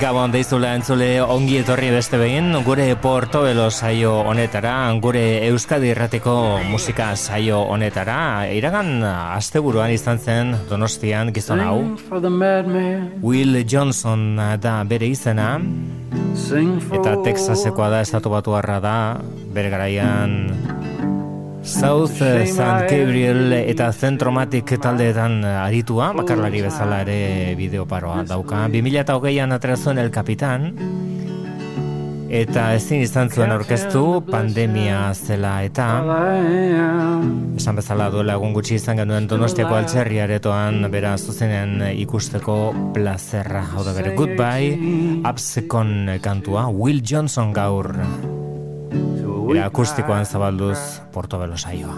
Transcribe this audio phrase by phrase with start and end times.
[0.00, 6.34] Gabon deizula entzule ongi etorri beste behin, gure Portobelo saio honetara, gure Euskadi Irratiko
[6.66, 8.46] musika saio honetara.
[8.50, 11.78] Iragan asteburuan izan zen Donostian gizon hau.
[13.22, 15.60] Will Johnson da bere izena.
[16.98, 19.20] Eta Texasekoa da estatu batu da,
[19.54, 20.73] bere garaian
[21.64, 28.66] South San Gabriel eta Zentromatik taldeetan aritua, bakarlari bezala ere bideoparoa dauka.
[28.68, 30.68] 2008an atrazuen El Capitan,
[32.34, 35.86] eta ezin izan zuen orkestu pandemia zela eta
[37.56, 42.58] esan bezala duela egun gutxi izan genuen donostiako altxerri aretoan bera zuzenen ikusteko
[42.96, 43.64] plazerra.
[43.72, 47.94] Hau da bere goodbye absekon kantua Will Johnson gaur
[49.50, 50.78] Era akustikoan zabalduz
[51.12, 51.94] Portobelo saioa.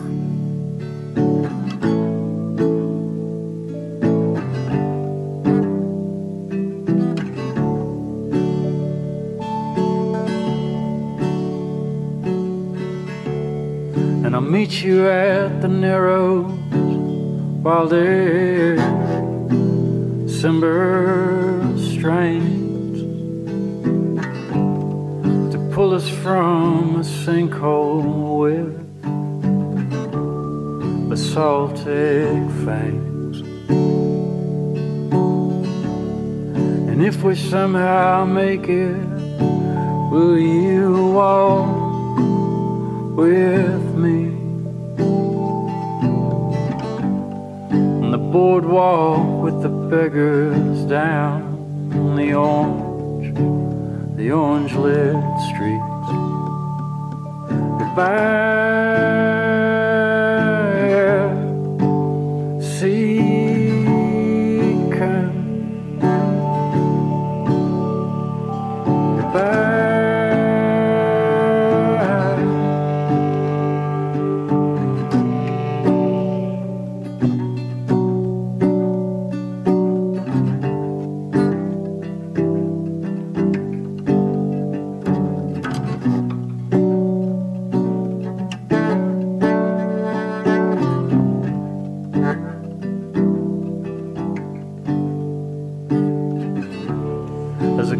[14.24, 16.50] And I'll meet you at the narrows
[17.62, 18.80] while there's
[20.26, 22.65] December strain
[25.76, 28.74] pull us from a sinkhole with
[31.10, 33.40] basaltic fangs.
[36.88, 38.96] And if we somehow make it,
[40.10, 42.16] will you walk
[43.14, 44.28] with me?
[48.00, 51.42] On the boardwalk with the beggars down
[51.92, 52.86] on the orange
[54.16, 55.35] the orange lit.
[57.96, 59.25] Goodbye.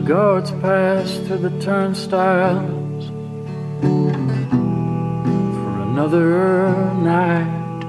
[0.07, 3.09] Guards pass through the turnstiles
[5.51, 7.83] for another night.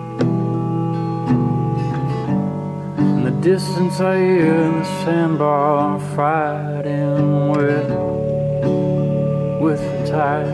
[2.98, 7.90] In the distance, I hear the sandbar fighting with,
[9.62, 10.48] with the tide.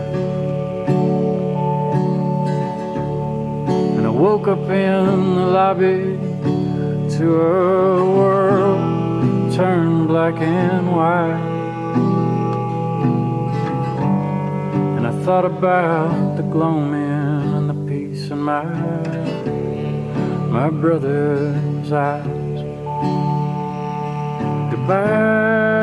[3.96, 6.18] And I woke up in the lobby
[7.16, 11.53] to a world turned black and white.
[15.24, 18.62] Thought about the gloaming and the peace in my
[20.50, 22.26] my brother's eyes.
[24.70, 25.73] Goodbye.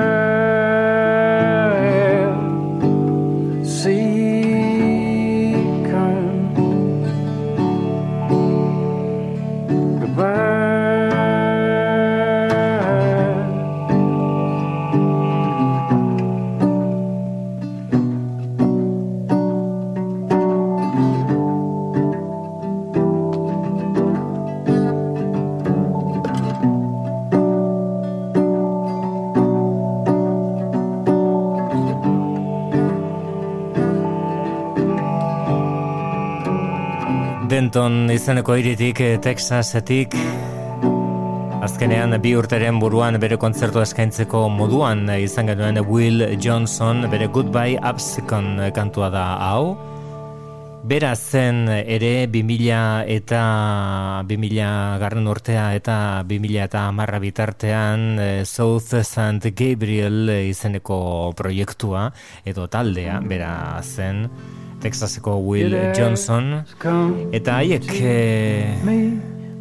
[37.62, 40.16] Denton izeneko iritik, eh, Texasetik,
[41.62, 48.58] azkenean bi urteren buruan bere kontzertu eskaintzeko moduan izan genuen Will Johnson, bere Goodbye Absicon
[48.74, 49.78] kantua da hau.
[50.90, 53.44] Bera zen ere 2000 eta
[54.26, 59.54] 2000 garren urtea eta 2000 eta marra bitartean eh, South St.
[59.54, 62.10] Gabriel izeneko proiektua
[62.44, 63.54] edo taldea bera
[63.86, 64.26] zen.
[64.82, 66.66] Texaseko Will Johnson.
[67.32, 68.16] Eta haiek e,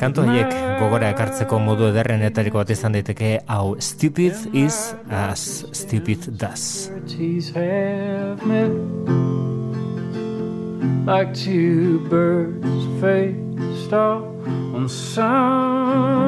[0.01, 5.43] Kantu haiek gogora ekartzeko modu ederren etariko bat izan daiteke hau stupid is as
[5.77, 6.89] stupid does.
[11.05, 14.25] Like two birds faced off
[14.73, 16.25] on some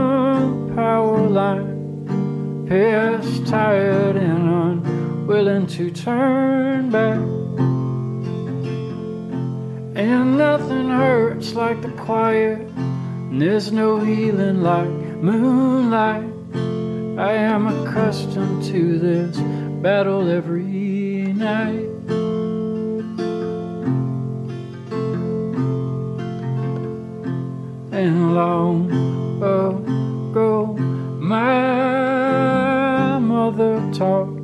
[0.76, 1.68] power line.
[2.68, 7.41] Pierced, tired and unwilling to turn back
[9.94, 12.60] And nothing hurts like the quiet
[13.32, 16.30] and there's no healing like moonlight.
[17.18, 19.38] I am accustomed to this
[19.82, 21.88] battle every night.
[27.90, 28.90] And long
[29.38, 30.74] ago,
[31.20, 34.41] my mother taught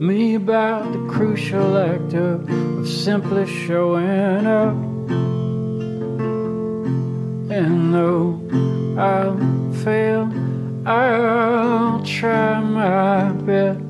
[0.00, 2.48] me about the crucial act of,
[2.86, 4.74] simply showing up.
[7.50, 8.38] And though
[8.98, 10.30] I'll fail,
[10.84, 13.80] I'll try my best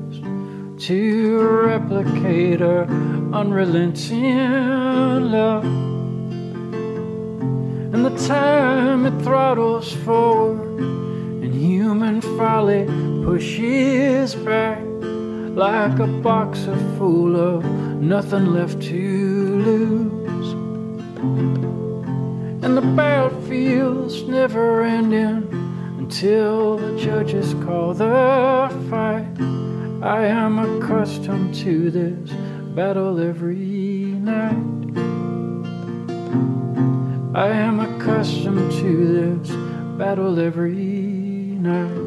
[0.87, 2.83] to replicate her
[3.33, 5.65] unrelenting love.
[7.93, 12.85] And the time it throttles forward, and human folly
[13.25, 14.86] pushes back
[15.57, 17.65] like a boxer full of
[17.99, 20.53] nothing left to lose
[22.63, 25.47] and the battlefield's never ending
[25.97, 29.25] until the judges call the fight.
[30.03, 32.29] I am accustomed to this
[32.75, 34.93] battle every night.
[37.35, 39.49] I am accustomed to this
[39.97, 40.75] battle every
[41.59, 42.06] night.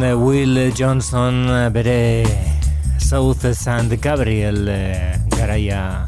[0.00, 2.24] Zen eh, Will Johnson eh, bere
[2.98, 3.98] South St.
[4.00, 6.06] Gabriel eh, garaia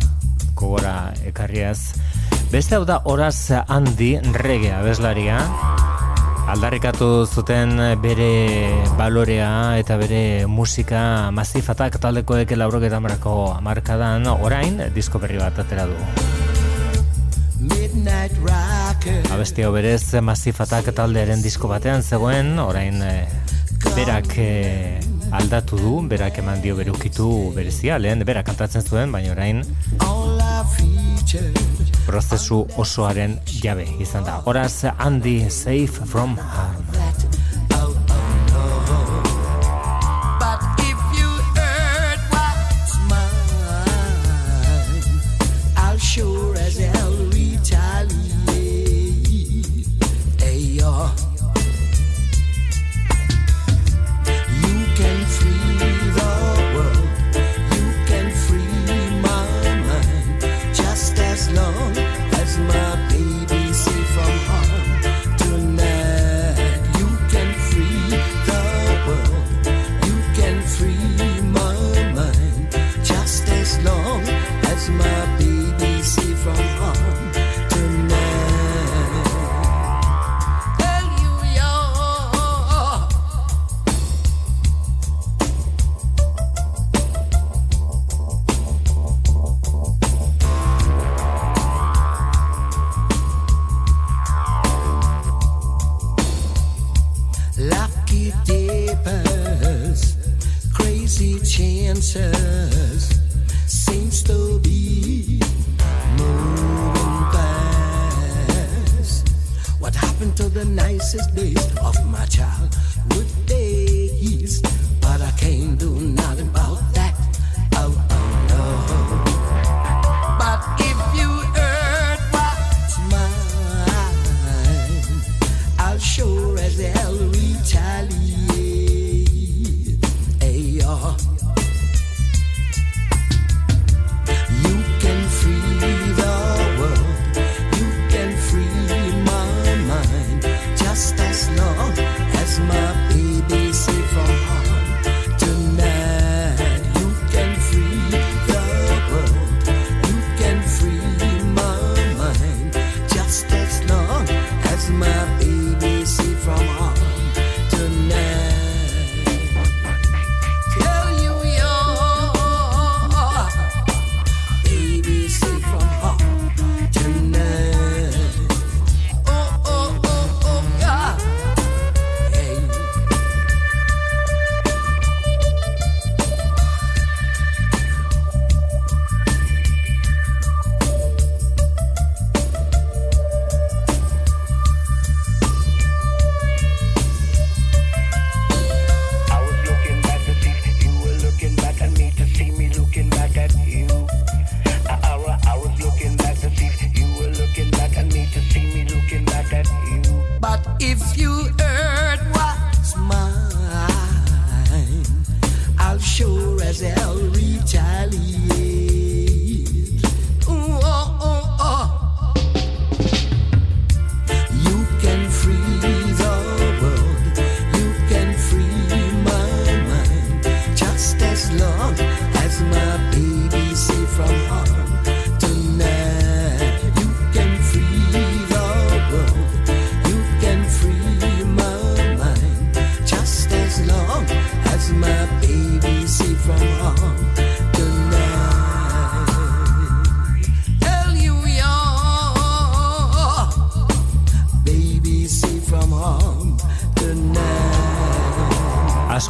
[0.55, 1.95] kogora ekarriaz.
[2.51, 5.39] Beste hau da horaz handi regea bezlaria.
[6.53, 15.19] Aldarrikatu zuten bere balorea eta bere musika mazifatak taldekoek laurok eta marako amarkadan orain disko
[15.19, 15.97] berri bat atera du.
[19.33, 23.01] Abesti hau berez mazifatak taldearen disko batean zegoen orain
[23.97, 25.01] berak eh,
[25.33, 29.63] aldatu du, berak eman dio berukitu berezia, lehen berak kantatzen zuen, baina orain
[32.07, 34.41] prozesu osoaren jabe izan da.
[34.45, 36.92] Horaz, Andy, safe from harm.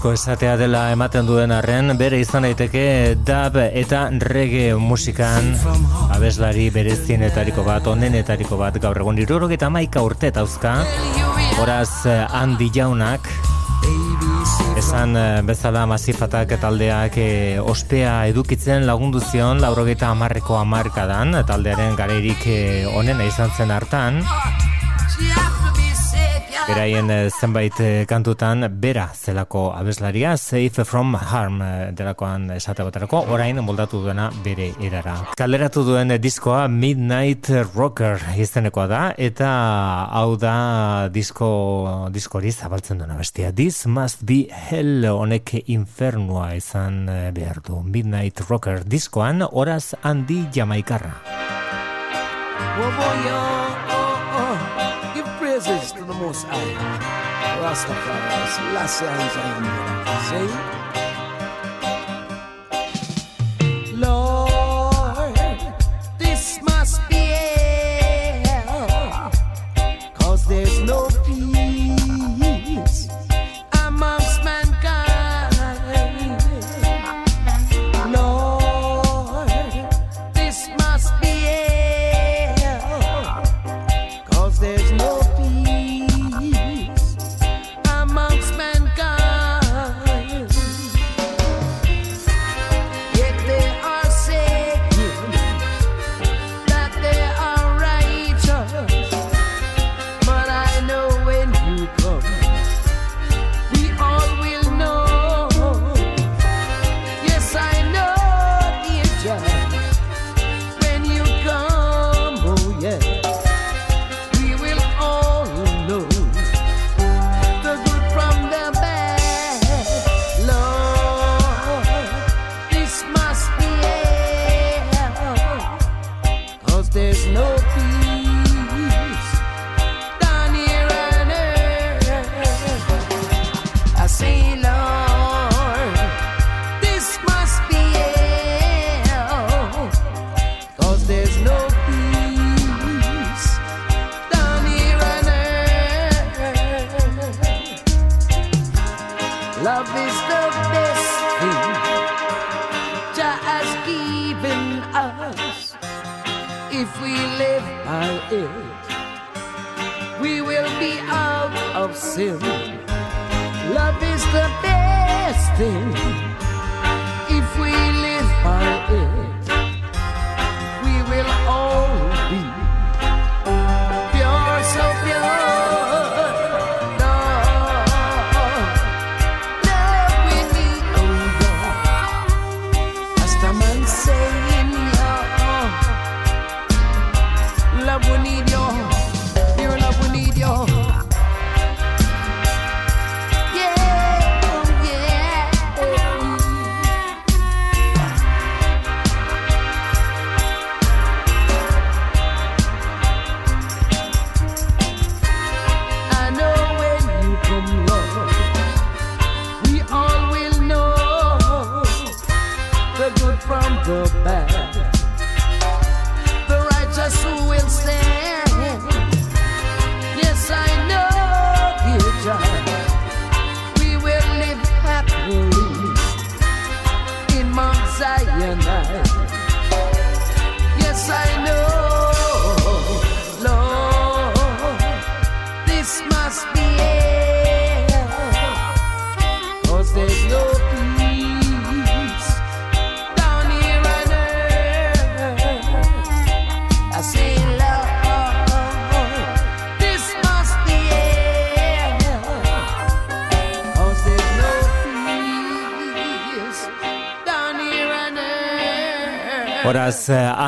[0.02, 5.52] Asko esatea dela ematen duen arren, bere izan daiteke dab eta reggae musikan.
[6.10, 10.74] Abeslari berezienetariko bat, onenetariko bat, gaur egun irurok eta maika urte tauzka,
[11.62, 12.02] horaz
[12.34, 13.30] handi jaunak,
[14.82, 22.46] esan eh, bezala masifatak taldeak e, ospea edukitzen lagundu zion laurogeita amarreko amarkadan, taldearen gareirik
[22.50, 24.18] eh, onena izan zen hartan,
[26.62, 33.24] Beraien eh, zenbait eh, kantutan bera zelako abeslaria Safe from Harm eh, delakoan esate baterako
[33.34, 35.16] orain moldatu duena bere erara.
[35.38, 39.50] Kaleratu duen diskoa Midnight Rocker izenekoa da eta
[40.20, 40.54] hau da
[41.12, 41.50] disko
[42.14, 43.50] diskori zabaltzen duena bestia.
[43.52, 47.82] This must be hell honek infernua izan behar du.
[47.82, 51.16] Midnight Rocker diskoan horaz handi jamaikarra.
[52.72, 54.01] praises
[55.94, 56.04] to.
[57.62, 61.01] Rastafari, Selassie I am.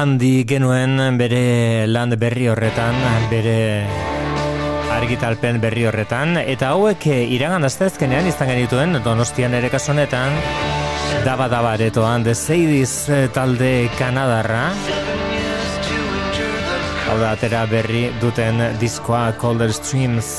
[0.05, 2.97] Handi genuen bere land berri horretan,
[3.31, 3.55] bere
[4.93, 10.37] argitalpen berri horretan, eta hauek eh, iragan aztezkenean izan genituen donostian ere kasonetan,
[11.25, 14.67] daba daba aretoan, The Sadies eh, talde Kanadarra,
[17.09, 20.35] hau da atera berri duten diskoa Colder Streams,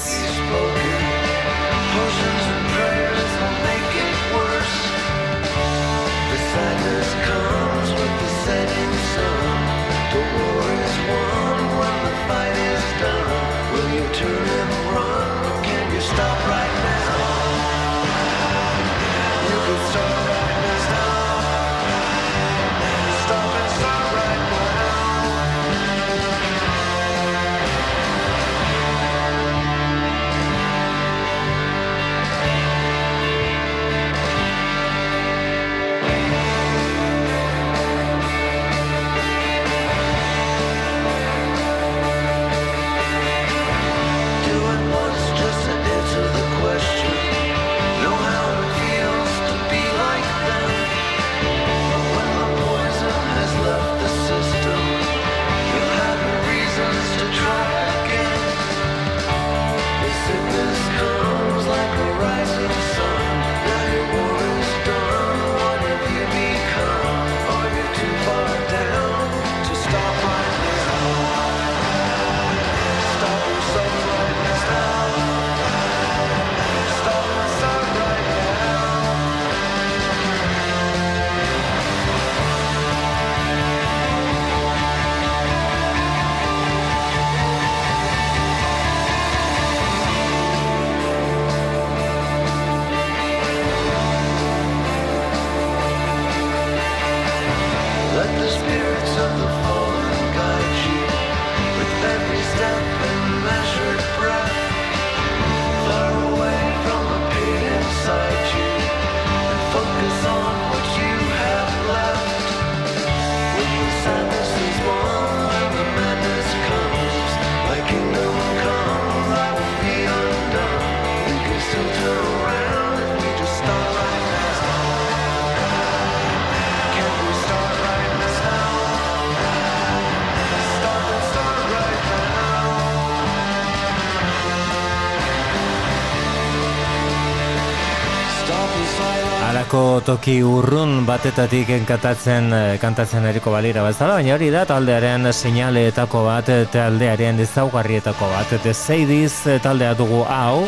[139.75, 142.45] Nahiko toki urrun batetatik kantatzen
[142.79, 148.53] kantatzen eriko balira bezala, baina hori da taldearen seinaleetako bat, taldearen ezaugarrietako bat.
[148.63, 149.35] The Sadies
[149.65, 150.63] taldea dugu hau.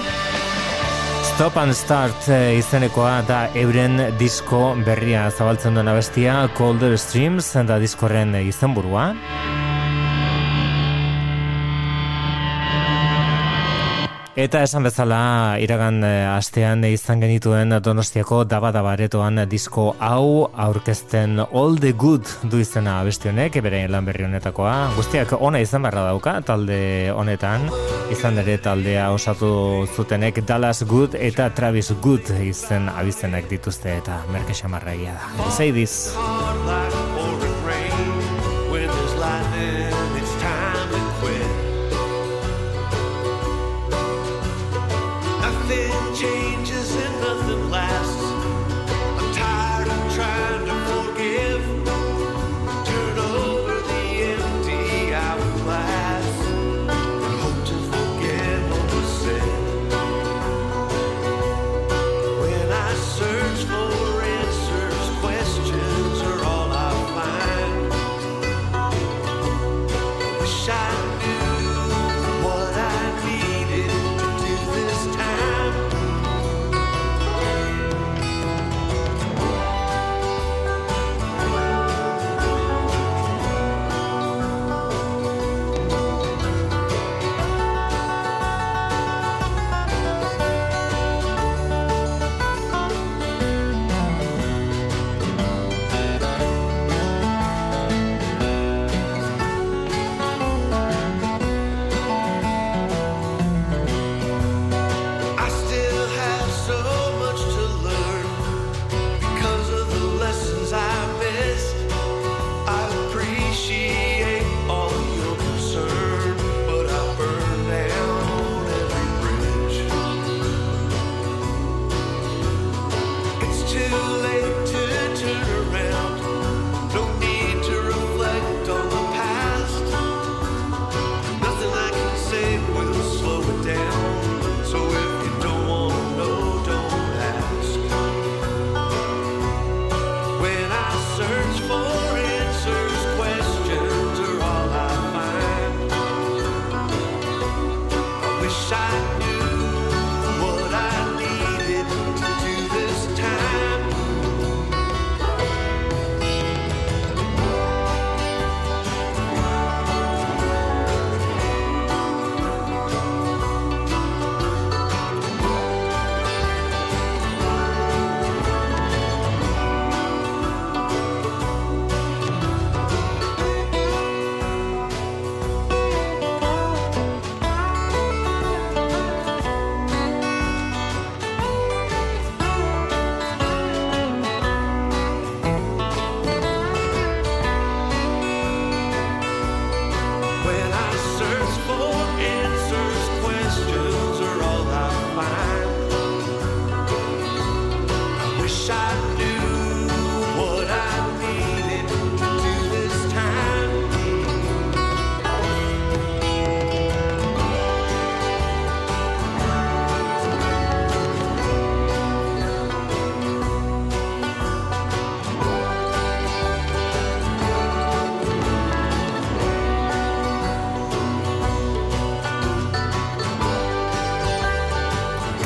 [1.24, 2.28] Stop and Start
[2.60, 9.14] izenekoa da euren disko berria zabaltzen duena bestia, Colder Streams da diskorren izenburua.
[14.38, 21.90] Eta esan bezala iragan eh, astean izan genituen Donostiako dabadabaretoan disko hau aurkezten All the
[21.98, 24.76] Good du izena beste honek, bere lan berri honetakoa.
[24.94, 27.66] Guztiak ona izan barra dauka talde honetan,
[28.14, 29.50] izan ere taldea osatu
[29.96, 35.18] zutenek Dallas Good eta Travis Good izen abizenak dituzte eta merke xamarra da.
[45.68, 46.37] Say this.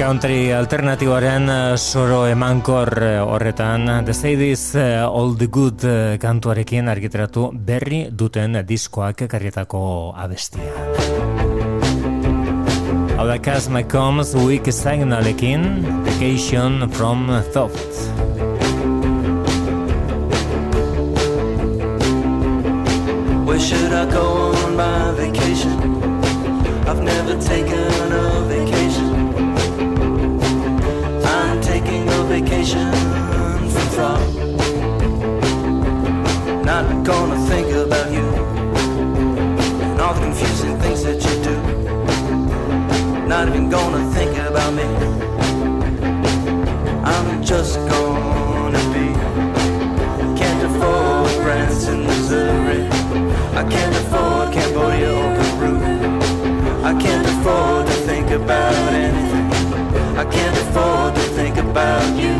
[0.02, 5.86] Country alternatiboaren eh, soro emankor eh, horretan The Sadies eh, All the Good
[6.18, 10.74] kantuarekin argitratu berri duten diskoak karrietako abestia.
[13.14, 17.94] Hau da Kaz McCombs Week Signalekin Vacation from Thought.
[23.46, 25.78] Where should I go on my vacation?
[26.90, 28.41] I've never taken a
[32.62, 32.92] vacation
[33.92, 34.22] from.
[36.64, 38.28] Not gonna think about you
[39.92, 41.56] and all the confusing things that you do.
[43.28, 44.84] Not even gonna think about me.
[47.04, 49.08] I'm just gonna be.
[50.40, 52.84] Can't afford Branson, Missouri.
[53.60, 55.76] I can't afford Cambodia or Peru.
[56.84, 59.48] I can't afford to think about anything.
[60.18, 61.11] I can't afford
[61.54, 62.34] think about you.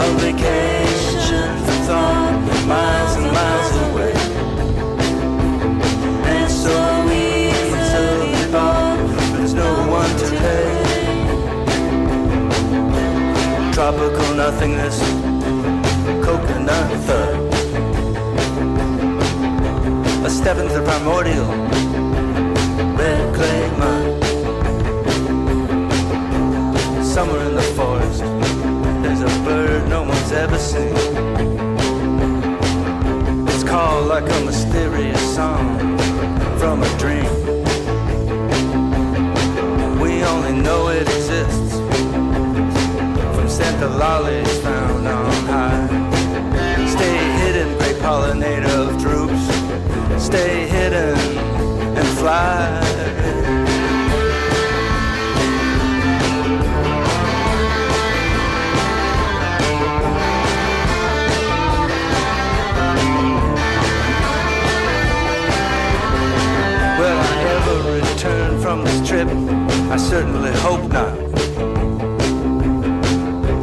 [0.00, 2.34] A vacation for thought,
[2.66, 4.14] miles and miles away.
[6.32, 6.74] And so
[7.08, 7.22] we
[7.90, 8.00] to
[8.32, 8.56] live
[9.36, 9.70] there's no
[10.00, 10.68] one to pay.
[13.72, 14.98] Tropical nothingness,
[16.24, 17.36] coconut thud.
[20.26, 21.48] A step into the primordial,
[22.96, 24.18] red clay mud.
[27.18, 27.67] somewhere in the
[30.58, 30.74] one's.
[33.54, 35.78] It's called like a mysterious song
[36.58, 37.30] from a dream.
[40.00, 41.76] We only know it exists
[43.34, 43.48] from
[43.82, 45.86] of lollies found on high.
[46.88, 50.24] Stay hidden, great pollinator of droops.
[50.24, 51.18] Stay hidden
[51.96, 52.87] and fly.
[68.68, 69.26] From this trip?
[69.90, 71.16] I certainly hope not.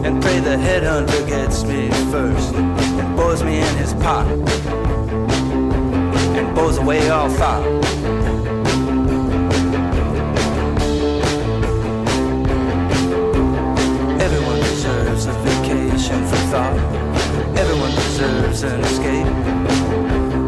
[0.03, 4.25] And pray the headhunter gets me first and bores me in his pot
[6.37, 7.63] and bores away all thought.
[14.25, 16.79] Everyone deserves a vacation from thought.
[17.55, 19.27] Everyone deserves an escape.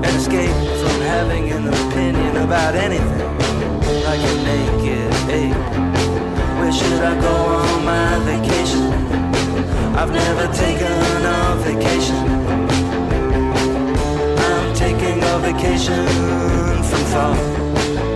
[0.08, 3.47] An escape from having an opinion about anything.
[4.08, 5.64] Like a naked ape.
[6.60, 8.84] Where should I go on my vacation?
[10.00, 12.24] I've never taken a vacation.
[14.48, 16.06] I'm taking a vacation
[16.90, 18.07] from thought.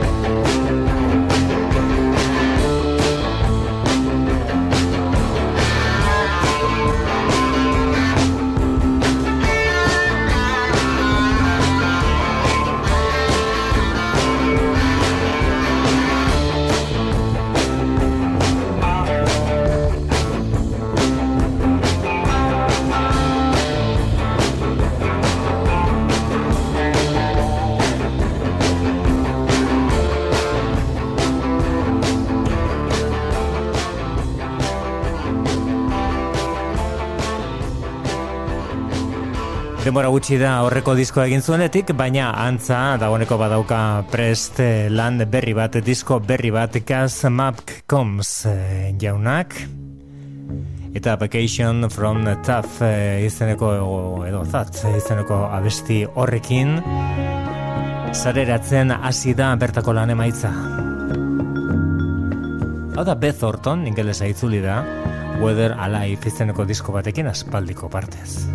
[39.91, 45.51] Denbora gutxi da horreko diskoa egin zuenetik, baina antza dagoeneko badauka prest eh, lan berri
[45.51, 47.59] bat, disko berri bat, Kaz Map
[47.91, 49.51] Coms eh, jaunak.
[50.95, 53.73] Eta Vacation from Tough eh, izeneko
[54.29, 56.77] edo zat izeneko abesti horrekin
[58.15, 60.53] zareratzen hasi da bertako lan emaitza.
[62.95, 64.85] Hau da Beth Orton, ingelesa itzuli da,
[65.43, 68.45] Weather Alive izeneko disko batekin aspaldiko partez.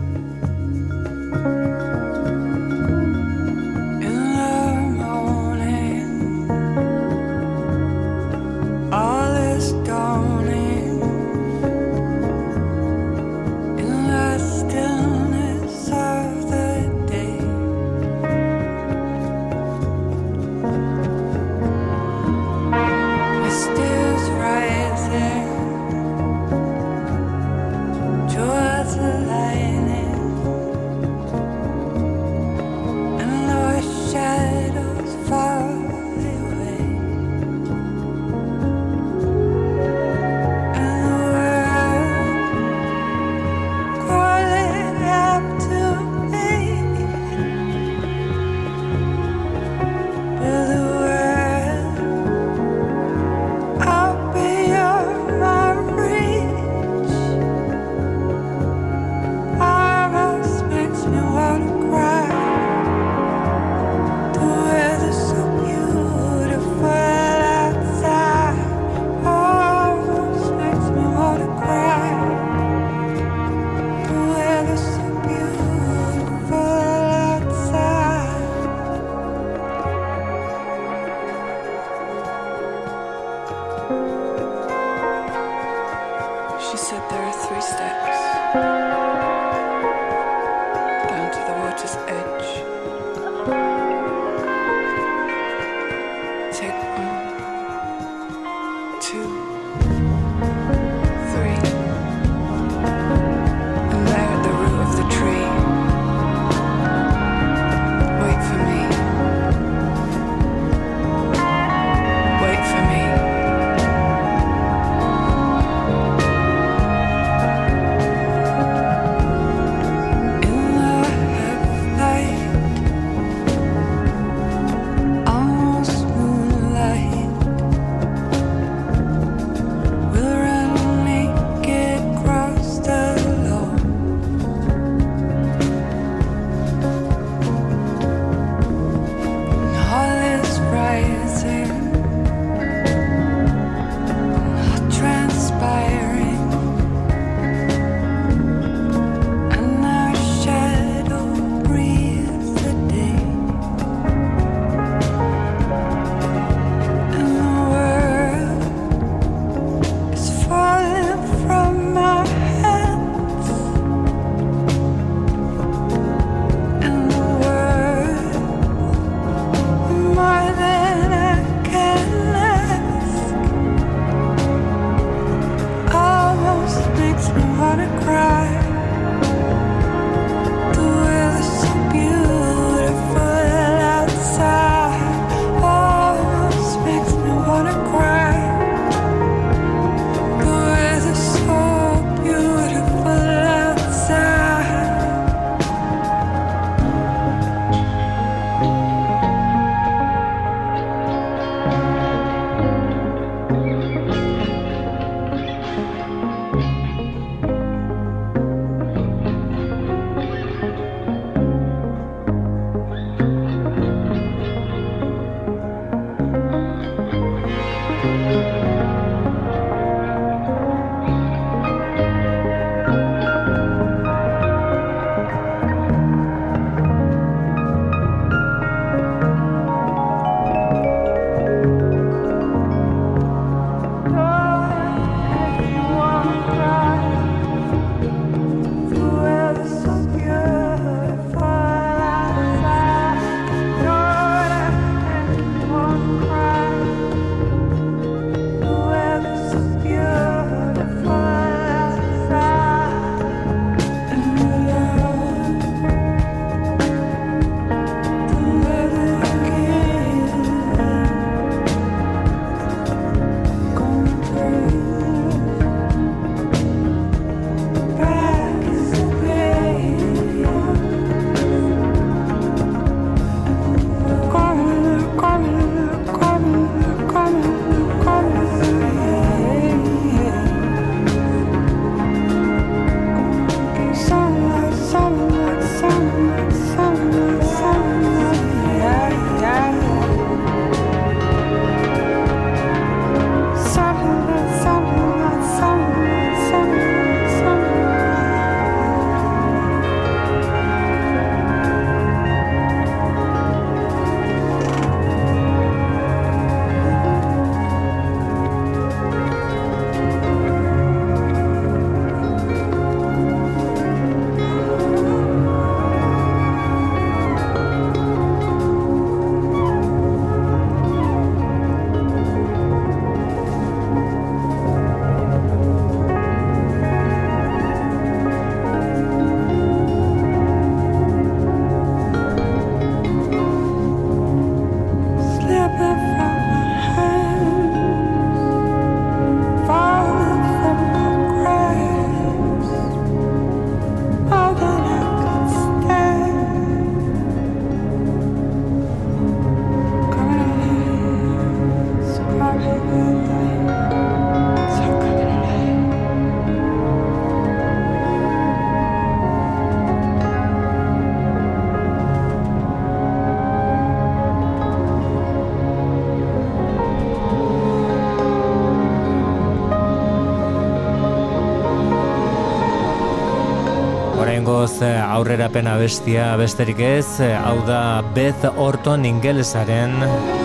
[375.26, 379.96] Aurrera pena bestia besterik ez, hau da Beth Orton ingelesaren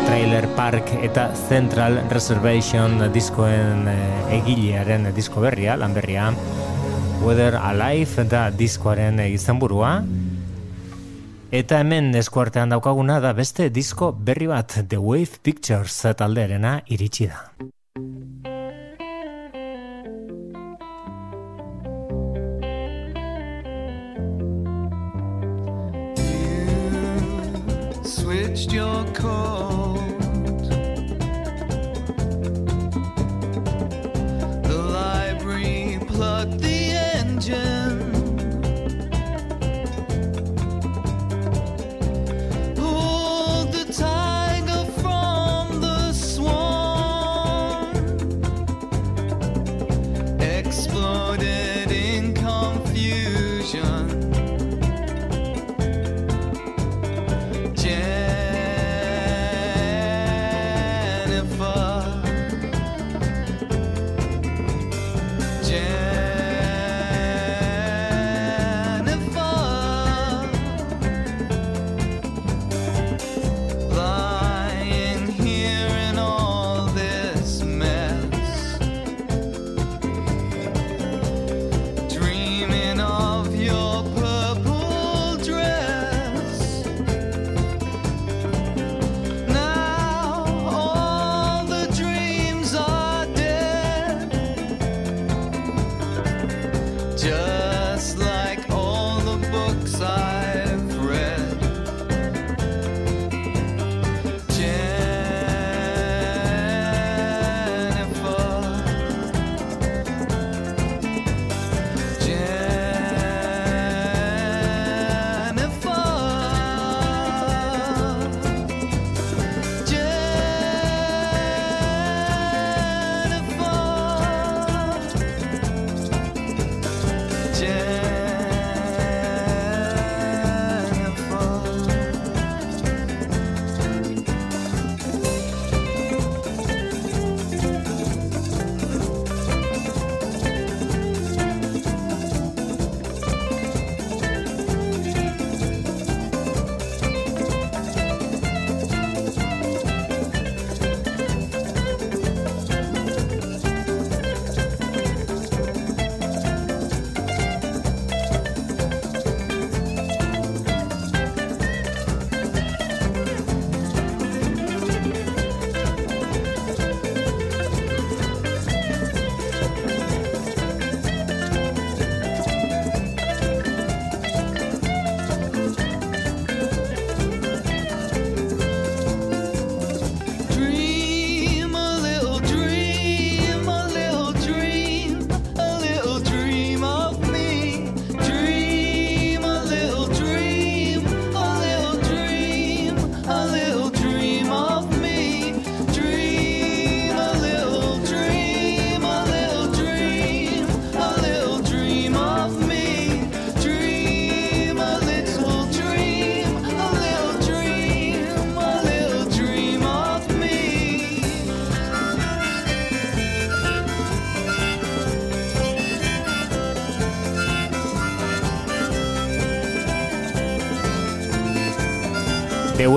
[0.08, 6.32] Trailer Park eta Central Reservation diskoen eh, egilearen disko berria, lan berria,
[7.22, 10.00] Weather Alive da diskoaren izenburua.
[11.54, 17.51] Eta hemen eskuartean daukaguna da beste disko berri bat The Wave Pictures taldearena iritsi da.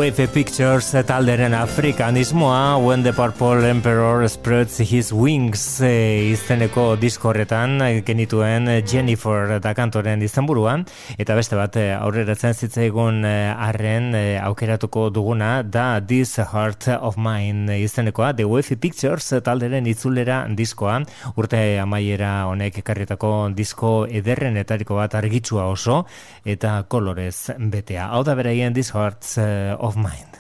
[0.05, 8.69] Wave Pictures talderen afrikanismoa When the Purple Emperor Spreads His Wings e, izeneko diskorretan genituen
[8.85, 10.85] Jennifer da kantoren izenburuan
[11.17, 17.17] eta beste bat eh, aurreratzen zitzaigun eh, arren eh, aukeratuko duguna da This Heart of
[17.17, 20.99] Mine izenekoa The Wave Pictures talderen itzulera diskoa
[21.41, 26.03] urte amaiera honek ekarritako disko ederrenetariko bat argitsua oso
[26.45, 28.11] eta kolorez betea.
[28.13, 30.35] Hau da beraien This Heart eh, of Mine.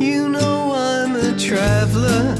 [0.00, 2.36] You know I'm a traveler.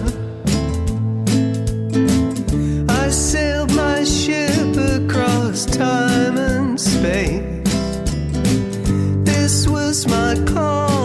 [2.88, 7.42] I sailed my ship across time and space.
[9.24, 10.95] This was my call.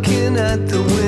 [0.00, 0.99] looking at the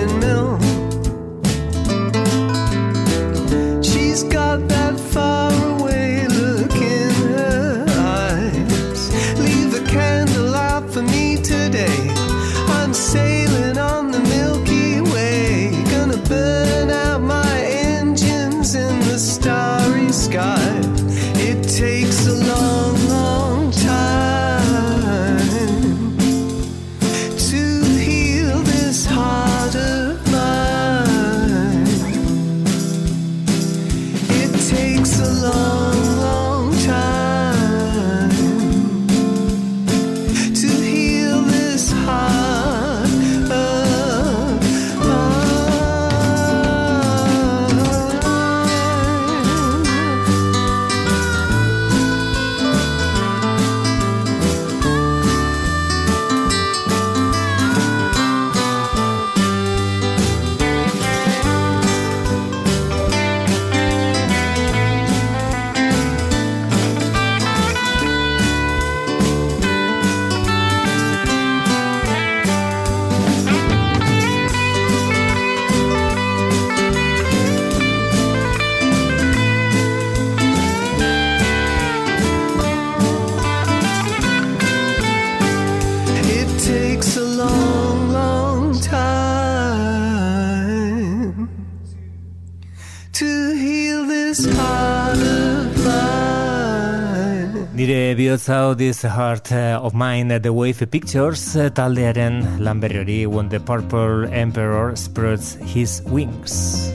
[98.53, 103.49] hau This Heart eh, of Mine eh, The Wave Pictures eh, taldearen lanberri hori When
[103.49, 106.93] the Purple Emperor Spreads His Wings.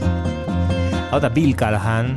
[1.10, 2.14] Hau da Bill Callahan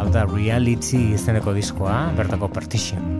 [0.00, 3.17] Hau da Reality izeneko diskoa bertako partition.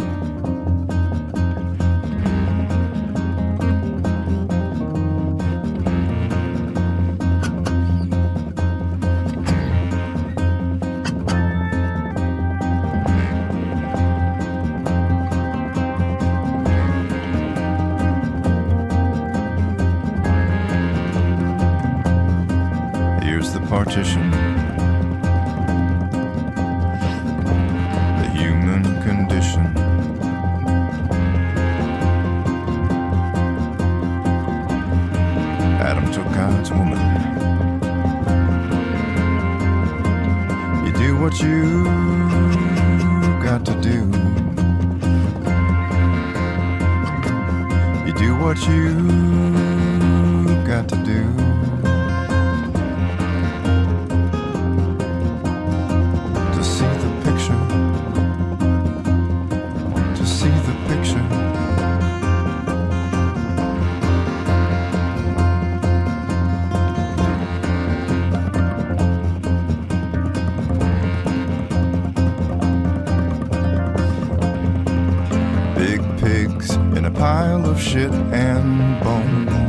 [76.99, 79.68] in a pile of shit and bones.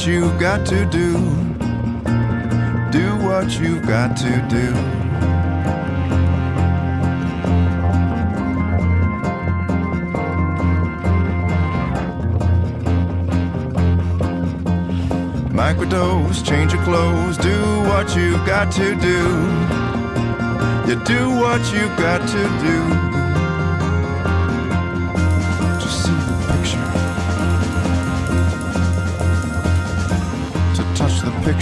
[0.00, 1.12] what you've got to do.
[2.90, 4.72] Do what you've got to do.
[15.52, 19.20] Microdose, change your clothes, do what you've got to do.
[20.88, 23.09] You do what you've got to do.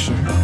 [0.08, 0.37] Picture.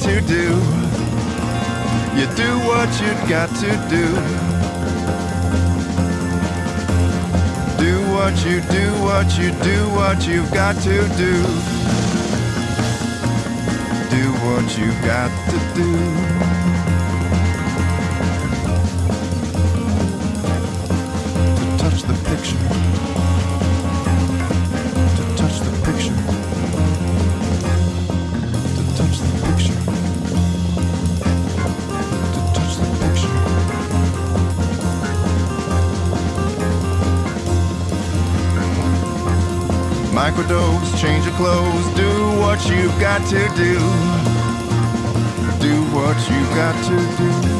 [0.00, 0.44] To do.
[2.18, 4.06] You do what you've got to do.
[7.78, 11.42] Do what you do, what you do, what you've got to do.
[14.10, 16.49] Do what you've got to do.
[41.00, 43.78] Change your clothes, do what you've got to do.
[45.58, 47.59] Do what you've got to do.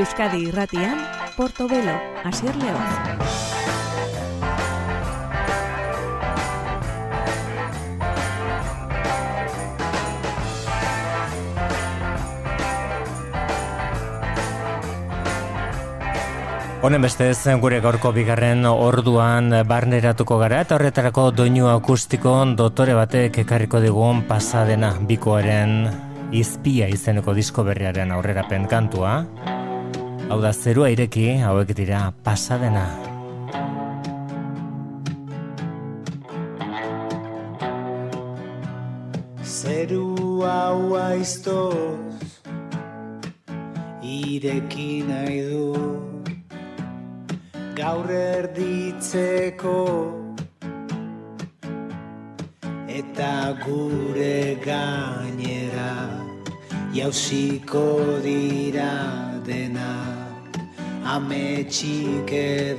[0.00, 0.96] Euskadi irratian,
[1.36, 1.92] Portobelo,
[2.24, 2.80] Asier Leoz.
[16.80, 23.84] Honen bestez, gure gaurko bigarren orduan barneratuko gara eta horretarako doinu akustiko dotore batek ekarriko
[23.84, 25.90] digun pasadena bikoaren
[26.32, 29.18] izpia izeneko disko berriaren aurrerapen kantua.
[30.30, 32.84] Hau da, zerua ireki, hauek dira pasadena.
[39.42, 42.38] Zeru hau aiztoz
[44.06, 45.66] Ireki nahi du
[47.74, 49.74] Gaur erditzeko
[52.86, 53.34] Eta
[53.66, 55.90] gure gainera
[56.94, 57.84] Jauziko
[58.22, 58.94] dira
[59.44, 60.19] dena
[61.04, 62.74] Amechi que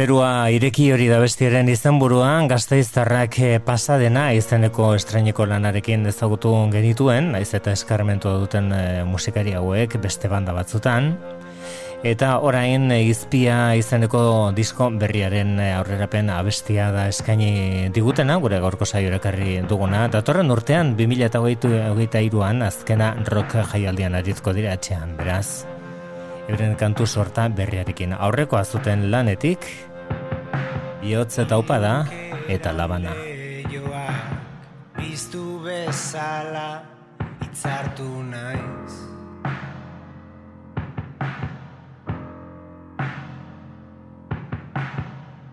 [0.00, 7.50] Zerua ireki hori da bestiaren izenburuan gazteiztarrak eh, pasadena izeneko estraineko lanarekin ezagutu genituen, naiz
[7.58, 11.10] eta eskarmentua duten eh, musikari hauek beste banda batzutan.
[12.00, 14.22] Eta orain izpia izeneko
[14.56, 20.06] disko berriaren eh, aurrerapen abestia da eskaini digutena, gure gaurko saio erakarri duguna.
[20.08, 25.66] Datorren urtean 2023an azkena rock jaialdian aritko dira etxean, beraz.
[26.50, 29.68] Euren kantu sorta berriarekin aurrekoa zuten lanetik,
[31.00, 32.04] bihotz eta upada
[32.48, 33.14] eta labana.
[34.96, 36.82] Biztu bezala
[37.46, 38.94] itzartu naiz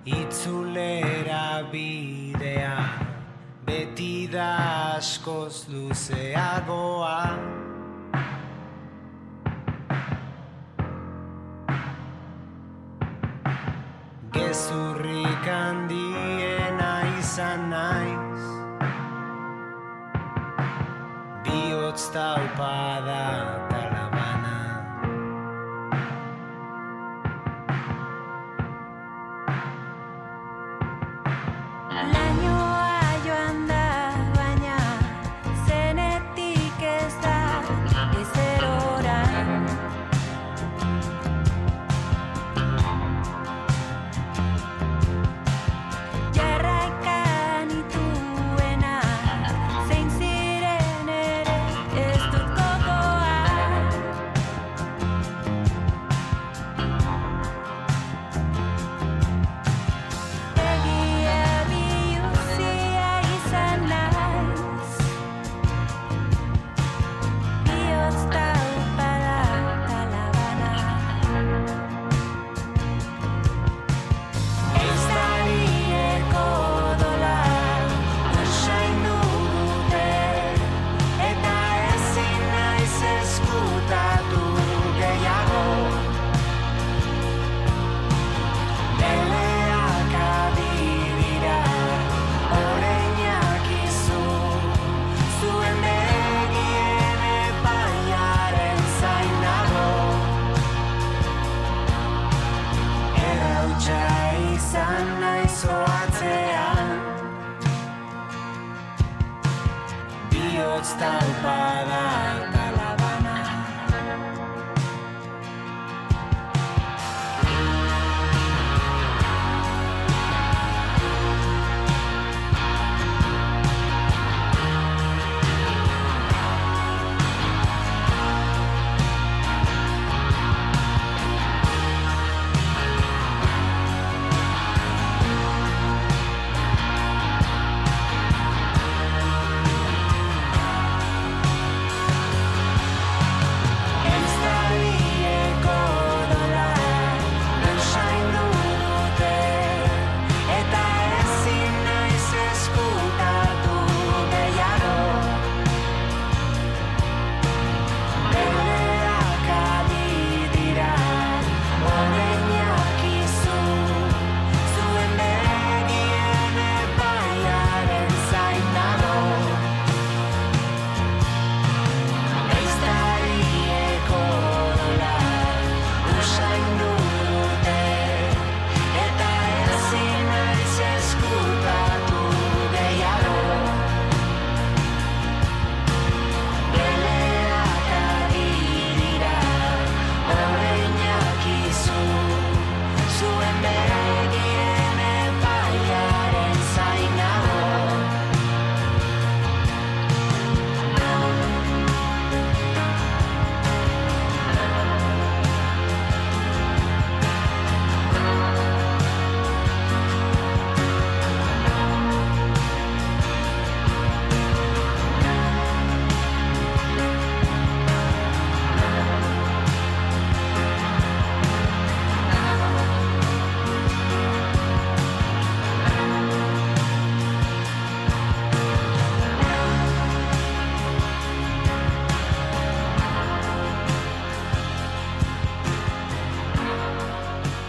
[0.07, 2.79] Itzulera bidea
[3.65, 4.51] beti da
[4.97, 7.66] askoz luzeagoa
[14.57, 18.45] Gezurrik handiena izan naiz.
[21.45, 23.46] Bihotz taupada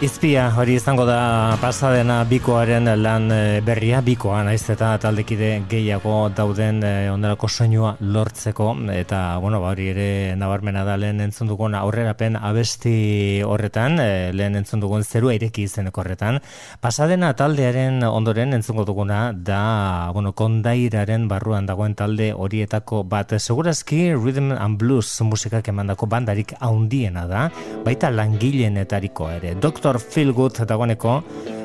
[0.08, 6.78] Izpia hori izango da pasadena bikoaren lan eh, berria, bikoa naiz eta taldekide gehiago dauden
[6.86, 10.06] eh, ondelako soinua lortzeko eta bueno, ba, hori ere
[10.40, 16.00] nabarmena da lehen entzun dugun aurrerapen abesti horretan, eh, lehen entzun dugun zerua ireki izeneko
[16.00, 16.40] horretan.
[16.80, 23.36] Pasadena taldearen ondoren entzungo duguna da, bueno, kondairaren barruan dagoen talde horietako bat.
[23.36, 27.46] Segurazki Rhythm and Blues musikak emandako bandarik haundiena da,
[27.84, 29.54] baita langileenetariko ere.
[29.60, 29.97] Dr.
[29.98, 31.18] Feelgood dagoeneko,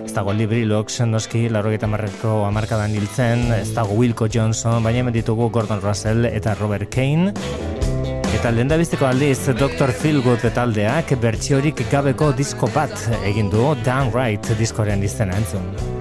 [0.04, 5.16] ez dago Libri Lux, noski, larrogeita marreko amarkadan hiltzen, ez dago Wilco Johnson, baina hemen
[5.16, 7.34] ditugu Gordon Russell eta Robert Kane,
[8.34, 9.94] Eta lehen aldiz Dr.
[9.94, 15.93] Feelgood taldeak bertsiorik gabeko disko bat egin du Downright diskoren izena entzun.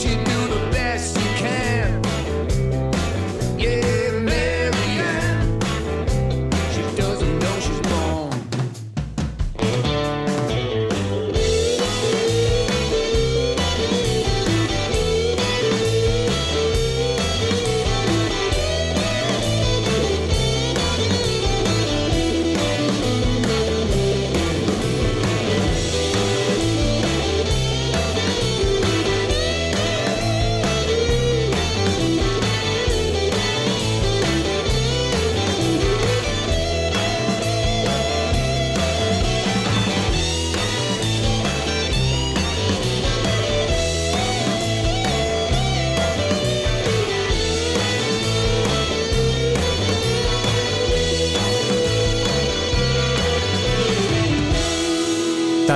[0.00, 0.29] She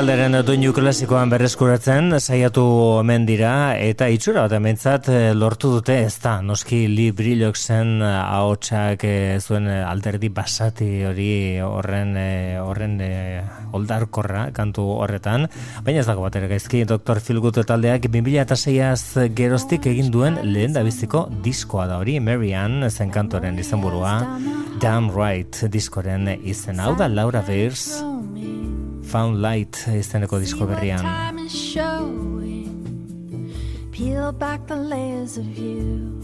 [0.04, 2.60] Talderen doinu klasikoan berreskuratzen saiatu
[2.98, 9.06] omen dira eta itxura bat hementzat eh, lortu dute ez da noski Lee Brilloksen ahotsak
[9.08, 11.30] eh, zuen eh, alderdi basati hori
[11.64, 13.40] horren eh, horren eh,
[13.72, 15.48] oldarkorra kantu horretan.
[15.88, 17.24] Baina ez dago bat ere gaizki Dr.
[17.24, 24.18] Philgood taldeak 2006az geroztik egin duen lehen biziko diskoa da hori Marianne zen kantoren izenburua.
[24.84, 26.84] Damn Right diskoren izen.
[26.84, 28.04] Hau da Laura Beers
[29.14, 30.98] Found Light izeneko disko berrian.
[31.38, 31.76] Is.
[33.92, 36.20] Peel back the layers of you.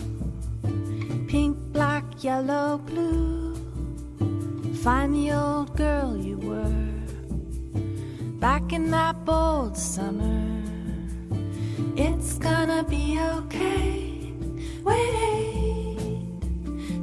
[1.28, 3.55] Pink, black, yellow, blue.
[4.82, 6.91] Find the old girl you were.
[8.41, 10.43] Back in that bold summer.
[11.95, 14.34] It's gonna be okay.
[14.82, 16.09] Wait.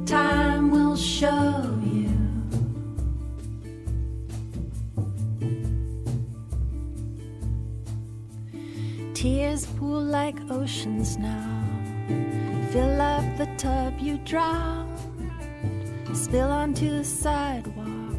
[0.04, 1.97] Time will show you.
[9.20, 11.60] Tears pool like oceans now.
[12.70, 14.96] Fill up the tub you drown.
[16.14, 18.14] Spill onto the sidewalk.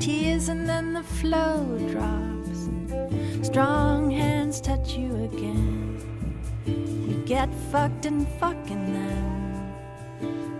[0.00, 2.68] Tears and then the flow drops.
[3.46, 6.02] Strong hands touch you again.
[6.66, 9.72] You get fucked and fucking them.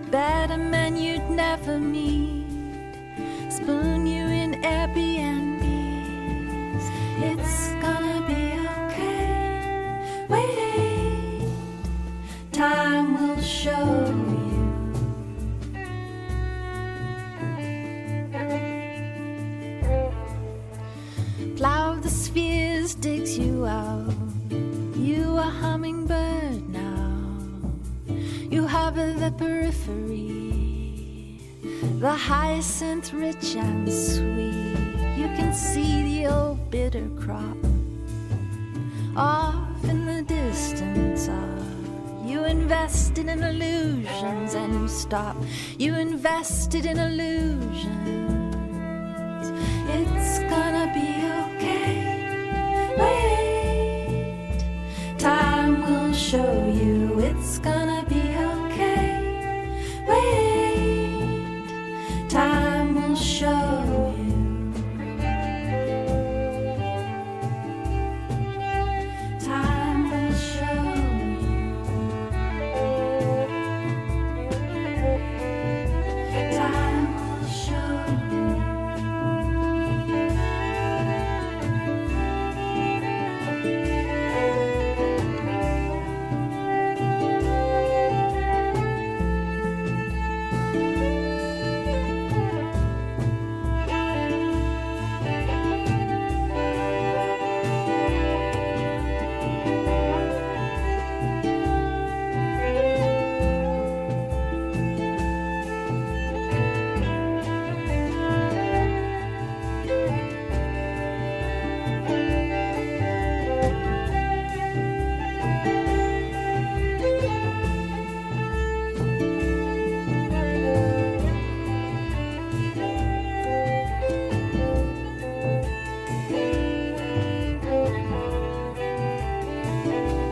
[0.09, 2.47] Better men you'd never meet.
[3.49, 5.65] Spoon you in Airbnbs.
[7.19, 8.64] It's gonna be
[10.29, 11.39] okay.
[11.39, 11.49] Wait,
[12.51, 14.65] time will show you.
[21.55, 24.13] Plow the spheres digs you out.
[24.95, 27.27] You a hummingbird now.
[28.49, 30.25] You hover the periphery.
[31.99, 34.75] The hyacinth rich and sweet.
[35.17, 37.57] You can see the old bitter crop
[39.15, 41.29] off in the distance.
[41.29, 45.35] Ah, you invested in illusions and you stop.
[45.77, 47.85] You invested in illusions.
[49.97, 51.09] It's gonna be
[51.45, 52.04] okay.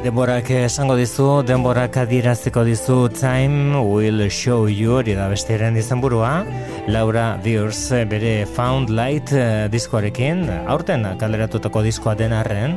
[0.03, 6.43] Denborak esango dizu, denborak adieraziko dizu Time will show you hori da besteren izenburua.
[6.91, 7.79] Laura Beers
[8.11, 10.43] bere Found Light eh, diskoarekin.
[10.67, 12.75] Aurten kaleratutako diskoa den arren.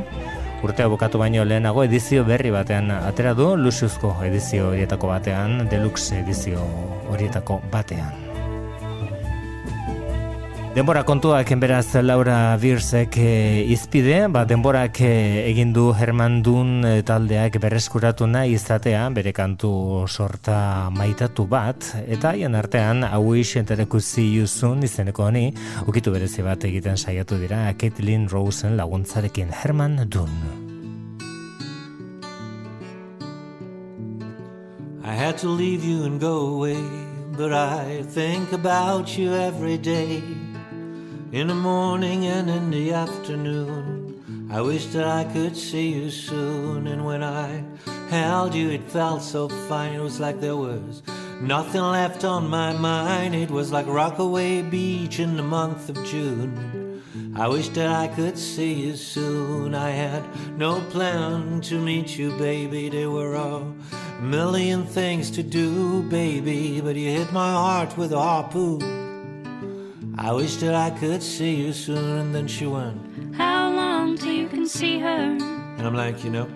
[0.63, 6.63] Urtea bukatu baino lehenago edizio berri batean atera du luxuzko edizio horietako batean deluxe edizio
[7.11, 8.26] horietako batean
[10.77, 15.07] Denbora kontuak beraz Laura Birsek e, izpide, ba, denborak e,
[15.49, 22.35] egin du Herman Dun e, taldeak berreskuratu nahi izatea, bere kantu sorta maitatu bat, eta
[22.35, 25.47] haien artean, hau isentereku zuzun izeneko honi,
[25.89, 30.29] ukitu berezi bat egiten saiatu dira, Caitlin Rosen laguntzarekin Herman Dun.
[35.03, 36.77] I had to leave you and go away,
[37.35, 40.46] but I think about you every day.
[41.29, 44.49] In the morning and in the afternoon.
[44.49, 46.87] I wish that I could see you soon.
[46.87, 47.65] And when I
[48.09, 49.93] held you, it felt so fine.
[49.93, 51.03] It was like there was
[51.41, 53.35] nothing left on my mind.
[53.35, 57.03] It was like Rockaway Beach in the month of June.
[57.35, 59.75] I wish that I could see you soon.
[59.75, 60.23] I had
[60.57, 62.87] no plan to meet you, baby.
[62.87, 63.65] There were a
[64.21, 66.79] million things to do, baby.
[66.79, 69.06] But you hit my heart with a harpoon.
[70.19, 72.19] I wish that I could see you soon.
[72.19, 73.35] And then she went.
[73.35, 75.37] How long till you can see her.
[75.37, 76.47] And I'm like, you know,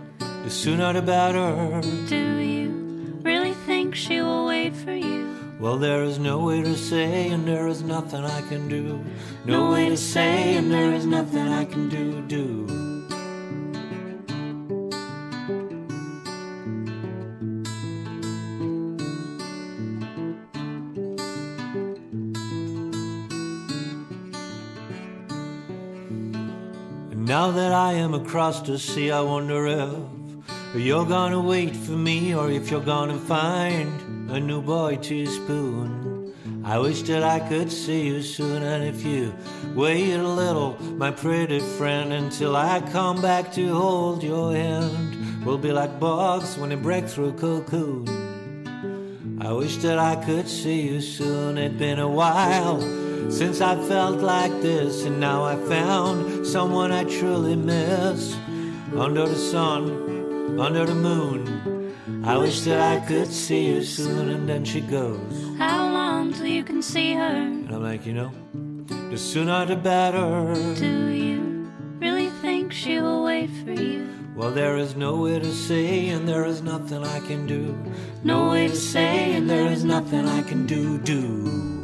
[0.44, 1.82] the sooner the better.
[2.08, 5.30] Do you really think she will wait for you?
[5.60, 9.00] Well, there is no way to say, and there is nothing I can do.
[9.46, 12.91] No way to say, and there is nothing I can do, do.
[27.22, 32.34] Now that I am across the sea, I wonder if you're gonna wait for me
[32.34, 36.34] or if you're gonna find a new boy to spoon.
[36.64, 39.34] I wish that I could see you soon, and if you
[39.76, 45.58] wait a little, my pretty friend, until I come back to hold your hand, we'll
[45.60, 48.08] be like bugs when they break through cocoon.
[49.40, 51.58] I wish that I could see you soon.
[51.58, 52.80] It'd been a while
[53.32, 58.36] since I felt like this, and now I found someone I truly miss.
[58.96, 61.94] Under the sun, under the moon.
[62.26, 65.58] I wish that I could see you soon, and then she goes.
[65.58, 67.24] How long till you can see her?
[67.24, 68.32] And I'm like, you know,
[69.10, 70.54] the sooner the better.
[70.76, 74.08] Do you really think she will wait for you?
[74.36, 77.76] Well, there is no way to say, and there is nothing I can do.
[78.24, 81.81] No way to say, and there is nothing I can do, do.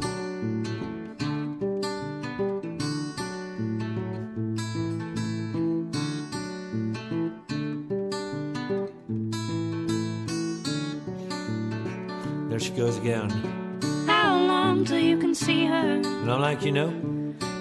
[16.48, 16.90] Like, you know,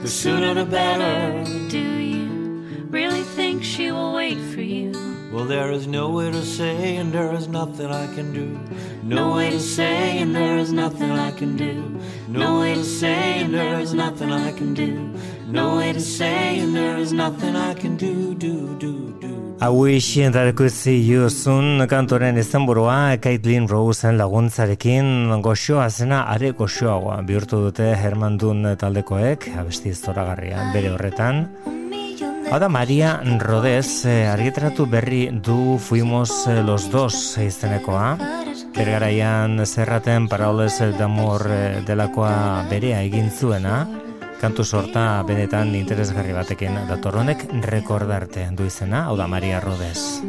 [0.02, 1.44] the sooner the better.
[1.68, 4.94] Do you really think she will wait for you?
[5.34, 8.48] Well, there is no way to say, and there is nothing I can do.
[9.04, 12.00] No way to say, and there is nothing I can do.
[12.30, 15.14] No way to say, and there is nothing I can do.
[15.48, 19.56] No way to say, nothing I can do, do, do, do.
[19.62, 21.88] I wish that I could see you soon.
[21.88, 25.32] Kantoren izenburua Caitlin Roseen laguntzarekin.
[25.42, 27.22] Goxoa zena are goxoagoa.
[27.24, 31.48] Bihurtu dute Herman Dun taldekoek abesti zoragarria bere horretan.
[32.52, 38.18] Hau da Maria Rodez eh, argitaratu berri du Fuimos eh, los dos izenekoa.
[38.76, 43.88] Bergaraian zerraten Paroles d'amor eh, delakoa berea egin zuena
[44.38, 50.22] Kantu sorta benetan interesgarri batekin datorronek rekordarte du izena, hau da Maria Rodez.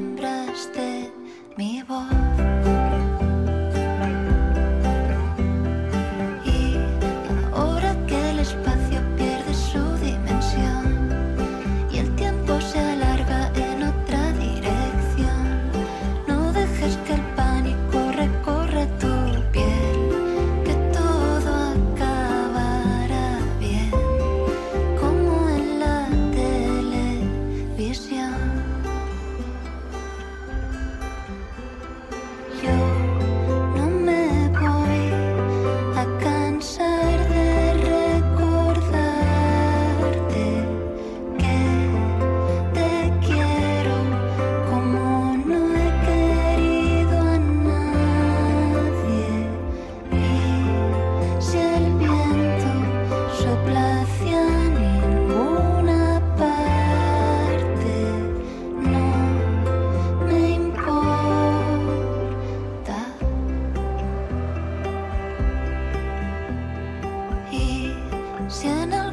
[68.48, 69.07] Santa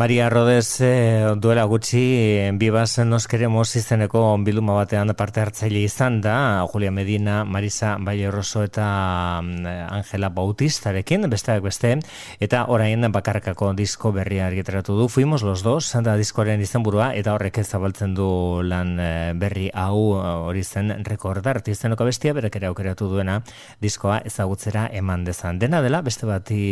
[0.00, 6.64] Maria Rodez eh, duela gutxi Bibas nos queremos izeneko bilduma batean parte hartzaile izan da.
[6.72, 11.98] Julia Medina, Marisa Baierroso eta mm, Angela Bautistarekin besteak beste.
[12.40, 15.08] Eta orain bakarkako disko berria argitaratu du.
[15.12, 18.30] Fuimos los dos da diskoaren izenburua eta horrek ez zabaltzen du
[18.64, 23.42] lan eh, berri hau eh, hori zen rekordar izeneko bestia berek ere aukeratu duena
[23.84, 25.60] diskoa ezagutzera eman dezan.
[25.60, 26.64] Dena dela beste bati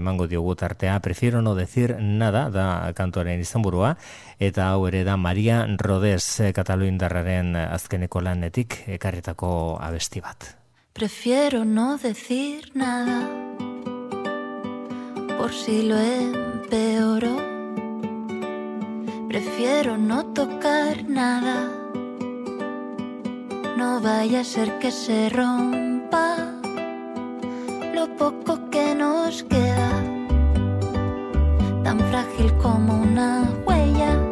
[0.00, 3.94] emango diogu tartea prefiero no decir nada da kantuaren izenburua
[4.38, 10.56] eta hau ere da Maria Rodez eh, Kataluindarraren azkeneko lanetik ekarretako abesti bat.
[10.92, 13.22] Prefiero no decir nada
[15.42, 17.34] por si lo empeoro.
[19.28, 21.70] Prefiero no tocar nada.
[23.76, 26.36] No vaya a ser que se rompa
[27.94, 30.01] lo poco que nos queda,
[31.82, 34.31] tan frágil como una huella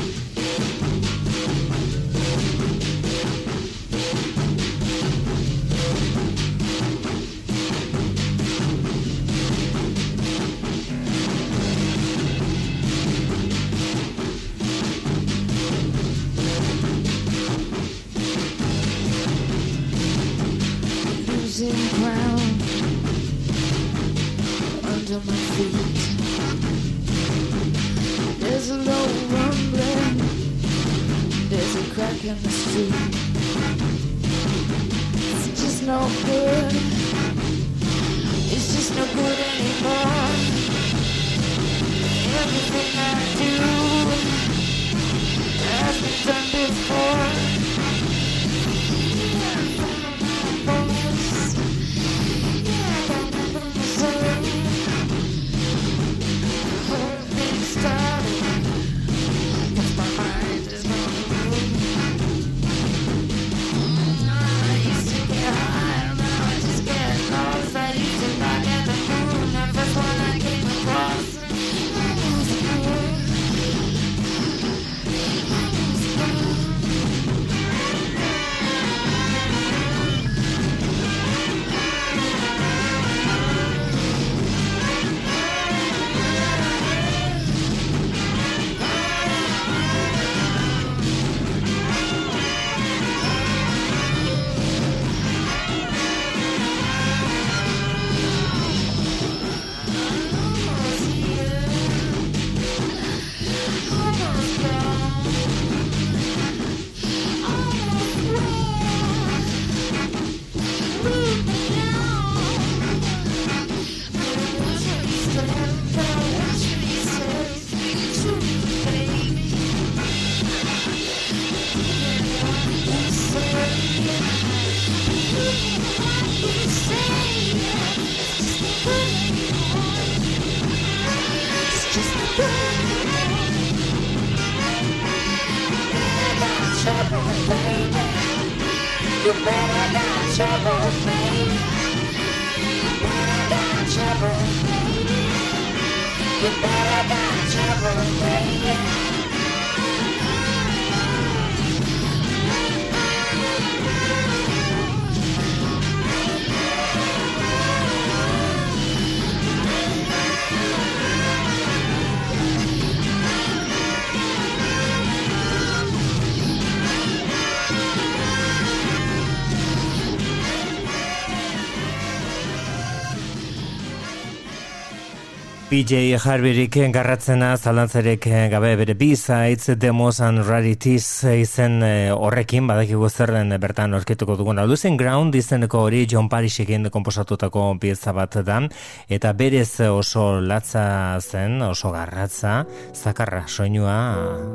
[175.71, 183.55] PJ Harbirik garratzena zalantzarek gabe bere bizaitz demos and rarities izen eh, horrekin badakigu zerren
[183.55, 184.59] bertan orketuko dugun.
[184.67, 188.59] Losing Ground izeneko hori John Parishekin komposatutako pieza bat da.
[189.07, 193.95] Eta berez oso latza zen, oso garratza zakarra soinua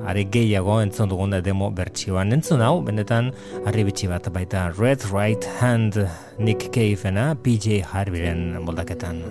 [0.05, 2.37] are gehiago entzun dugun demo bertsioan.
[2.37, 3.33] Entzun hau, benetan
[3.65, 4.69] harri bitxi bat baita.
[4.77, 5.97] Red Right Hand
[6.37, 9.25] Nick Cavena PJ Harbiren moldaketan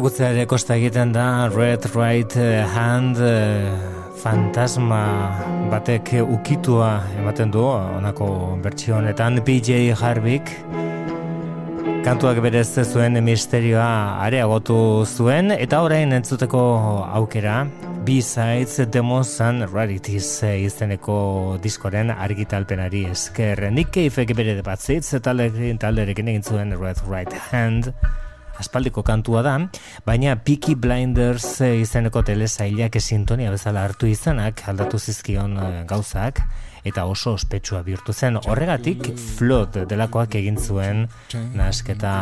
[0.00, 2.32] Ezagutzea ere kosta egiten da Red Right
[2.72, 3.66] Hand eh,
[4.16, 5.00] fantasma
[5.68, 8.28] batek ukitua ematen du honako
[8.64, 9.36] bertsio honetan.
[9.44, 10.48] PJ Harvick
[12.06, 16.62] kantuak berez zuen misterioa areagotu zuen eta orain entzuteko
[17.20, 17.66] aukera
[18.08, 23.66] B-Sides Demos and Rarities eh, izeneko diskoren argitalpenari esker.
[23.68, 27.92] Nick Cave bere batzitz talderekin talderekin egin zuen Red Right Hand
[28.70, 29.56] aspaldiko kantua da,
[30.06, 36.38] baina Peaky Blinders eh, izeneko telesailak sintonia bezala hartu izanak aldatu zizkion eh, gauzak
[36.86, 38.38] eta oso ospetsua bihurtu zen.
[38.38, 41.08] Horregatik Flood delakoak egin zuen
[41.58, 42.12] nasketa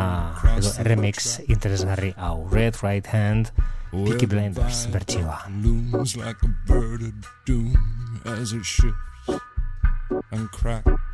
[0.57, 3.53] edo remix interesgarri hau Red Right Hand
[3.93, 5.45] Peaky Blinders bertsioa.
[5.61, 7.13] looms like a bird of
[7.45, 7.77] doom
[8.25, 9.37] as it shifts
[10.31, 11.08] and cracks.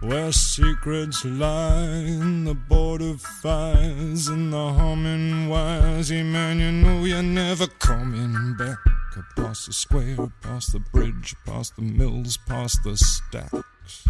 [0.00, 6.10] Where secrets lie in the border fires and the humming wires.
[6.10, 8.78] Yeah, man, you know you're never coming back.
[9.16, 14.06] Across the square, past the bridge, past the mills, past the stacks.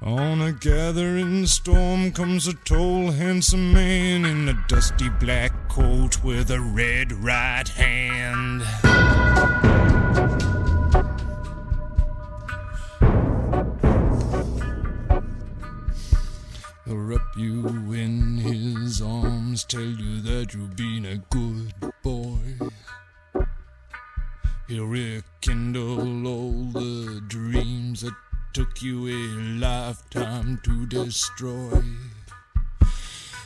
[0.00, 6.50] On a gathering storm comes a tall, handsome man in a dusty black coat with
[6.50, 8.62] a red right hand.
[16.96, 22.38] Wrap you in his arms, tell you that you've been a good boy.
[24.68, 28.14] He'll rekindle all the dreams that
[28.52, 29.20] took you a
[29.58, 31.82] lifetime to destroy.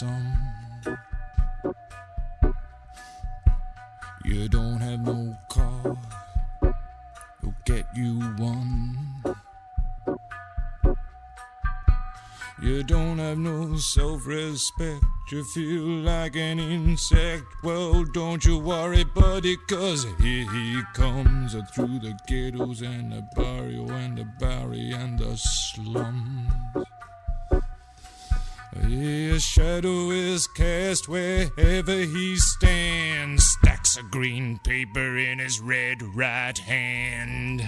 [0.00, 0.96] Some.
[4.24, 5.98] You don't have no car,
[7.42, 8.96] you'll get you one.
[12.62, 17.44] You don't have no self respect, you feel like an insect.
[17.62, 23.86] Well, don't you worry, buddy, cause here he comes through the ghettos and the barrio
[23.90, 26.89] and the barry and the slums.
[28.82, 33.44] His shadow is cast wherever he stands.
[33.44, 37.60] Stacks of green paper in his red right hand.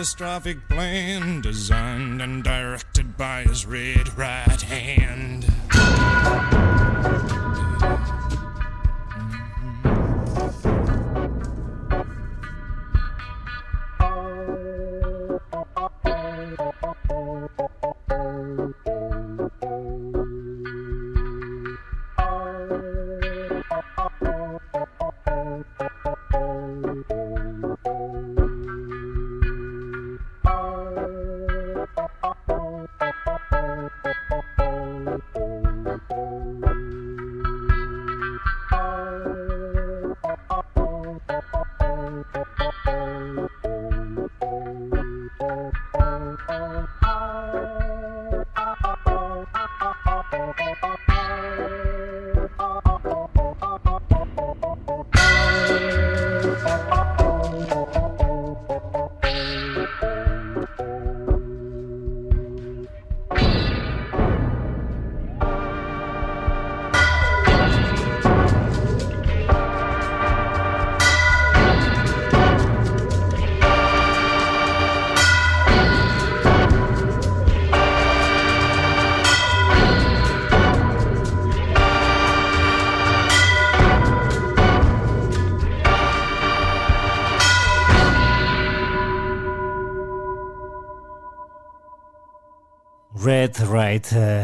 [0.00, 5.44] Catastrophic plan, designed and directed by his red right hand.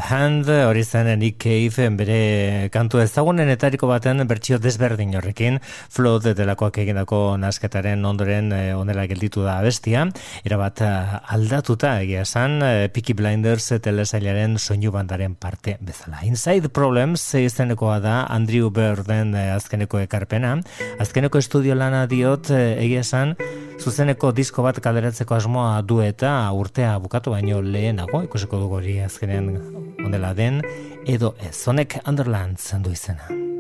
[0.06, 5.58] Hand hori zen Nick Cave bere kantu ezagunenetariko baten bertsio desberdin horrekin.
[5.90, 10.04] Flood delakoak egindako nasketaren ondoren eh, onela gelditu da bestia.
[10.46, 16.22] Erabat eh, aldatuta egia esan eh, Peaky Blinders telesailaren soinu bandaren parte bezala.
[16.22, 20.54] Inside Problems izenekoa da Andrew Birden eh, azkeneko ekarpena.
[21.02, 23.34] Azkeneko estudio lana diot egia esan
[23.82, 29.95] zuzeneko disko bat kaleratzeko asmoa du eta urtea bukatu baino lehenago ikusiko dugu hori azkenean
[30.06, 30.62] ondela den
[31.06, 33.55] edo ez honek Underlands du izena.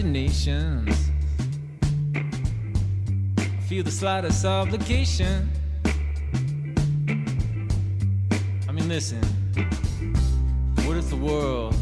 [0.00, 0.94] About.
[3.68, 5.48] Feel the slightest obligation.
[8.68, 9.22] I mean, listen.
[10.84, 11.74] What if the world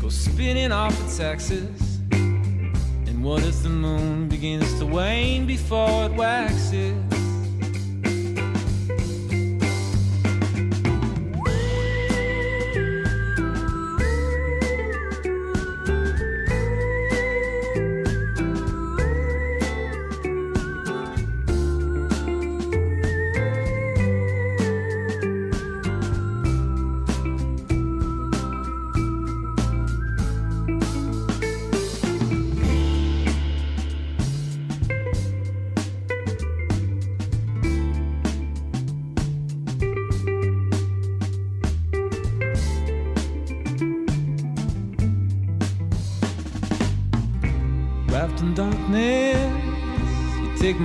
[0.00, 2.00] goes spinning off its axis?
[2.10, 7.13] And what if the moon begins to wane before it waxes?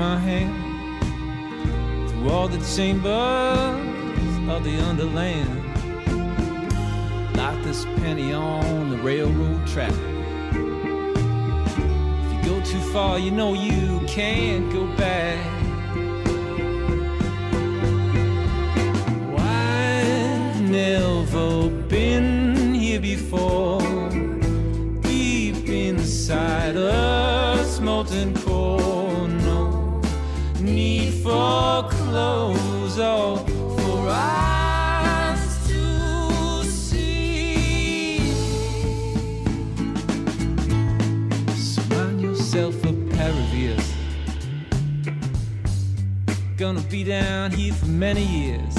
[0.10, 5.56] My hand through all the chambers of the underland.
[7.38, 9.94] Like this penny on the railroad track.
[12.24, 15.59] If you go too far, you know you can't go back.
[46.70, 48.76] Gonna be down here for many years.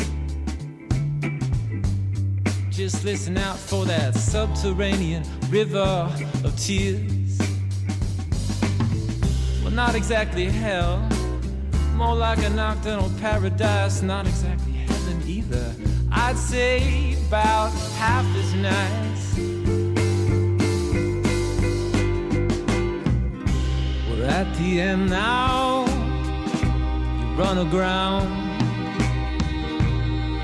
[2.71, 6.09] Just listen out for that subterranean river
[6.45, 7.37] of tears.
[9.65, 11.01] Well, not exactly hell,
[11.97, 15.75] more like a nocturnal paradise, not exactly heaven either.
[16.13, 19.37] I'd say about half as nice.
[24.09, 25.60] We're at the end now,
[27.41, 28.29] run aground.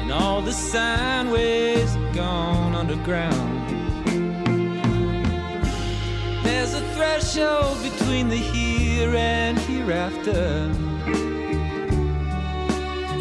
[0.00, 1.30] And all the sine
[2.14, 3.68] gone underground.
[6.42, 10.72] There's a threshold between the here and hereafter.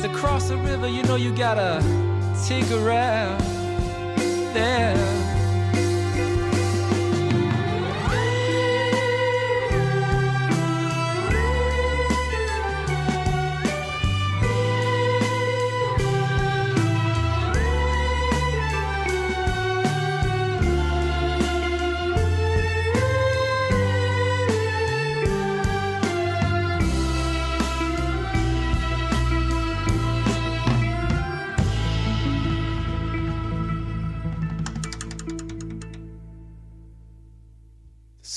[0.04, 1.84] To cross a river, you know you gotta
[2.48, 3.44] take a raft
[4.54, 5.25] there.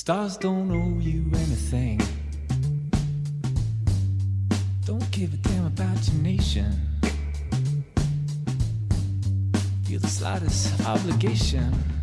[0.08, 2.00] Stars don't owe you anything.
[4.86, 6.72] Don't give a damn about your nation.
[9.84, 11.97] Feel the slightest obligation.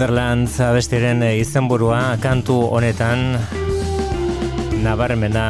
[0.00, 3.34] Underland abestiren eh, izenburua kantu honetan.
[4.80, 5.42] Nabarmena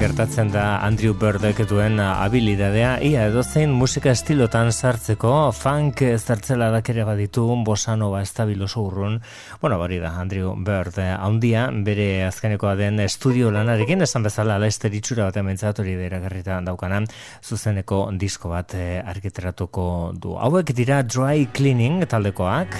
[0.00, 2.96] gertatzen da Andrew Birdek duen habilidadea.
[3.06, 9.20] Ia edozein musika estilotan sartzeko funk zertzela dakere baditu bosanova estabilo urrun
[9.62, 10.98] bueno hori da Andrew Bird.
[10.98, 15.94] Haundia bere azkenekoa den estudio lanarekin esan bezala Lester itxura bat ementzat hori
[16.42, 17.04] da daukana.
[17.44, 20.34] Zuzeneko disko bat eh, argiteratuko du.
[20.34, 22.74] Hauek dira dry cleaning taldekoak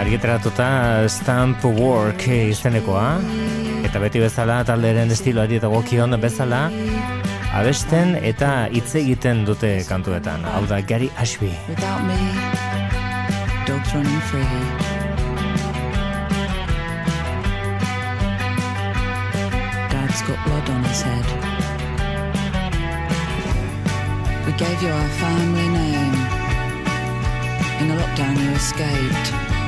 [0.00, 0.66] argitaratuta
[1.12, 3.20] Stamp Work izenekoa
[3.84, 6.62] eta beti bezala talderen estiloari dagokion bezala
[7.58, 12.16] abesten eta hitz egiten dute kantuetan hau da Gary Ashby Without me,
[13.66, 14.44] dogs running free.
[19.92, 21.26] Dad's got blood on his head.
[24.46, 26.14] We gave you our family name.
[27.80, 29.59] In the lockdown, you escaped.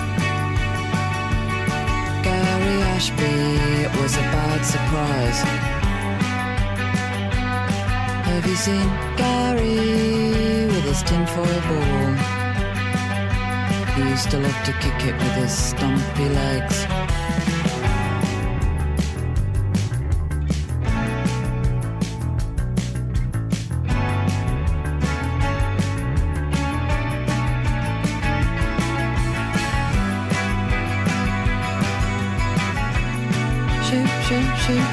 [2.23, 3.35] Gary Ashby,
[3.85, 5.41] it was a bad surprise.
[8.29, 12.15] Have you seen Gary with his tinfoil ball?
[13.97, 16.87] He used to love to kick it with his stumpy legs.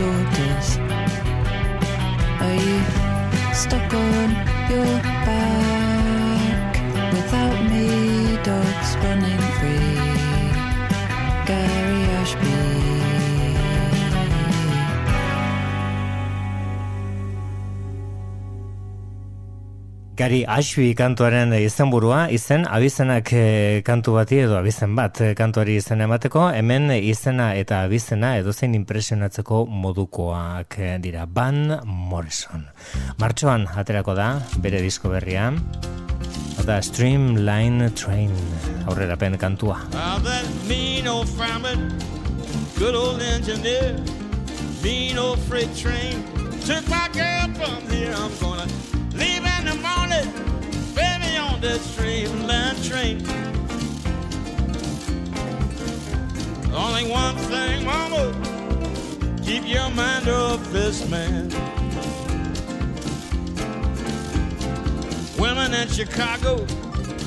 [0.00, 0.68] daughters.
[2.44, 2.78] Are you
[3.52, 4.28] stuck on
[4.70, 5.09] your
[20.20, 26.04] Gary Ashby kantuaren izenburua, izen abizenak eh, kantu bati edo abizen bat eh, kantuari izena
[26.04, 31.24] emateko, hemen izena eta abizena edozein impresionatzeko modukoak eh, dira.
[31.24, 32.66] Van Morrison.
[33.16, 34.28] Martxoan aterako da,
[34.60, 35.48] bere disko berria.
[36.68, 38.36] Da Streamline Train
[38.92, 39.80] aurrerapen kantua.
[39.96, 40.20] Ah,
[42.76, 43.96] good old engineer,
[44.84, 46.22] mean old freight train.
[46.66, 48.12] Took my girl from here.
[48.12, 48.99] I'm gonna
[49.70, 50.26] the morning,
[50.96, 53.18] baby, on that streamline train.
[56.74, 58.34] Only one thing, mama,
[59.44, 61.50] keep your mind off this man.
[65.38, 66.66] Women in Chicago,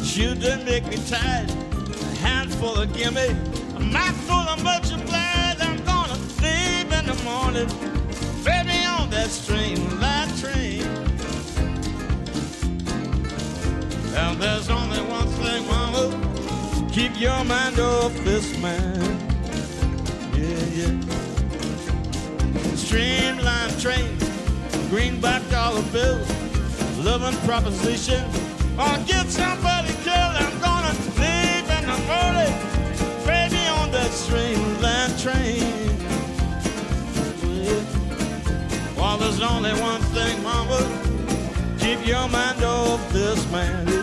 [0.04, 1.50] shoot make me tired.
[1.50, 3.30] A handful of gimme,
[3.76, 5.62] a mouthful of multiplied.
[5.62, 7.70] I'm gonna leave in the morning,
[8.44, 10.73] baby, on that streamline train.
[14.16, 16.10] And there's only one thing, mama,
[16.92, 19.02] keep your mind off this man.
[20.36, 20.94] Yeah, yeah.
[22.76, 24.18] Streamline train,
[24.90, 26.30] greenback dollar bills,
[27.00, 28.24] loving proposition.
[28.78, 30.36] I'll get somebody killed.
[30.44, 32.54] I'm gonna leave in the morning,
[33.26, 35.84] baby, on that streamline train.
[38.96, 40.80] Well, there's only one thing, mama.
[41.80, 44.03] Keep your mind off this man.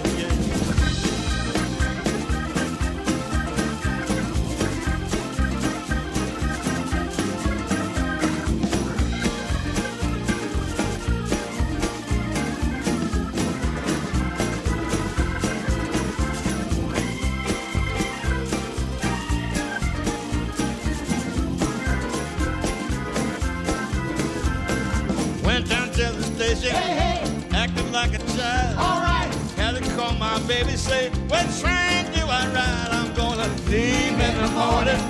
[30.51, 32.89] baby, say, What train do I ride?
[32.97, 35.01] I'm gonna leave in the morning,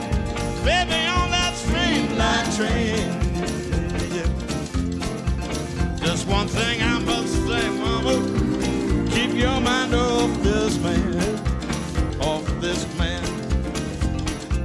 [0.69, 3.07] baby, on that streamline train.
[4.15, 4.29] Yeah.
[6.05, 8.15] Just one thing I must say, mama,
[9.13, 11.15] keep your mind off this man,
[12.31, 13.23] off this man.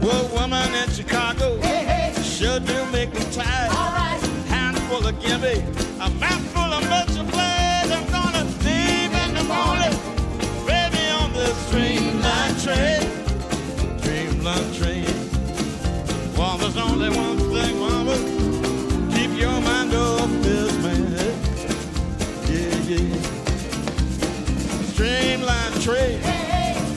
[0.03, 1.49] Well, woman in Chicago,
[2.23, 3.71] sure do make me tired.
[3.71, 4.21] All right.
[4.55, 5.59] Handful of gimme,
[6.07, 7.16] a mouthful of much
[11.65, 13.03] this train,
[13.99, 15.07] streamline train.
[16.37, 18.17] Well, there's only one thing, mama,
[19.15, 21.13] keep your mind off this man.
[22.51, 23.17] Yeah, yeah.
[24.93, 26.21] Streamline train,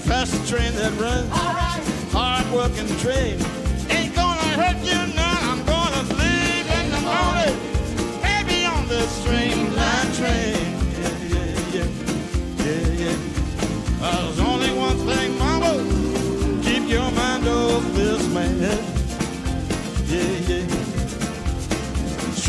[0.07, 1.29] fast train that runs.
[2.11, 3.37] Hard working train,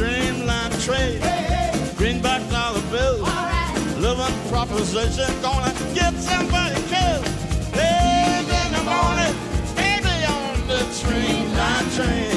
[0.01, 1.20] Streamline train,
[1.98, 3.20] greenback dollar bills,
[3.98, 7.22] living proposition, gonna get somebody killed.
[7.77, 9.35] Late in the morning,
[9.77, 12.32] baby, on the streamline train.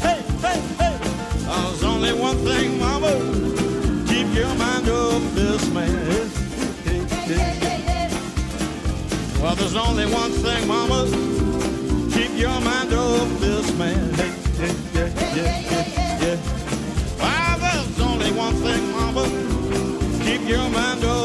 [0.00, 0.98] Hey, hey, hey.
[1.44, 3.12] There's only one thing, mama,
[4.08, 6.30] keep your mind off this man.
[6.84, 9.42] Hey, hey, hey.
[9.42, 11.04] Well, there's only one thing, mama,
[12.14, 14.37] keep your mind off this man.
[14.58, 15.06] Hey, yeah,
[15.36, 16.36] yeah, yeah, yeah.
[17.20, 19.24] Well, there's only one thing, mama,
[20.24, 21.17] keep your mind off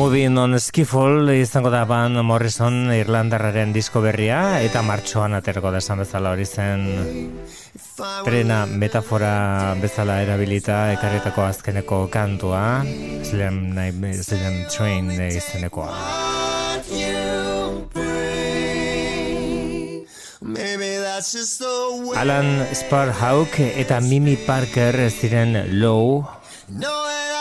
[0.00, 6.00] Moving on Skiffle izango da Van Morrison Irlandarraren disko berria eta martxoan aterako da esan
[6.00, 6.86] bezala hori zen
[8.24, 9.34] trena metafora
[9.82, 12.80] bezala erabilita ekarretako azkeneko kantua
[13.28, 13.60] Slam,
[14.24, 15.92] Slam Train izenekoa.
[22.24, 26.24] Alan Sparhawk eta Mimi Parker ziren low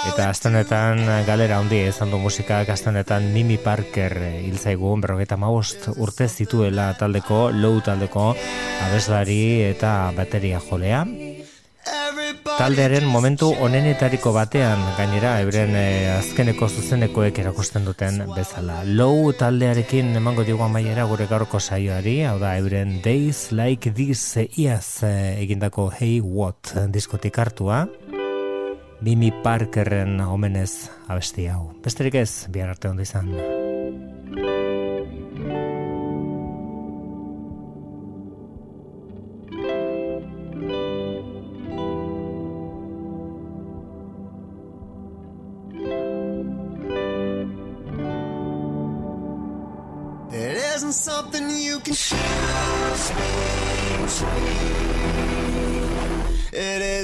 [0.10, 6.94] Eta astenetan galera handia izan du musikak astenetan Mimi Parker hil zaigu berrogeita urte zituela
[6.98, 8.34] taldeko, low taldeko
[8.88, 11.06] abeslari eta bateria jolea.
[12.58, 18.82] Taldearen momentu onenetariko batean gainera euren eh, azkeneko zuzenekoek erakusten duten bezala.
[18.84, 24.50] Low taldearekin emango digu amaiera gure gaurko saioari, hau da euren Days Like This eh,
[24.66, 27.86] iaz eh, egindako Hey What diskotik hartua.
[29.02, 31.70] Mimi Parkerren omenez abesti hau.
[31.84, 33.32] Besterik ez, bihar arte ondo izan.
[50.32, 51.96] It isn't something you can
[54.20, 54.79] between.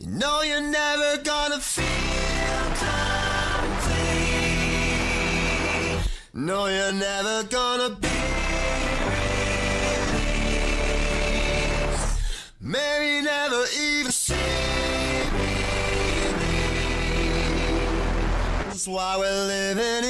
[0.00, 3.30] You know you're never gonna feel complete.
[6.34, 8.09] No, you're never gonna be
[18.90, 20.09] why we're living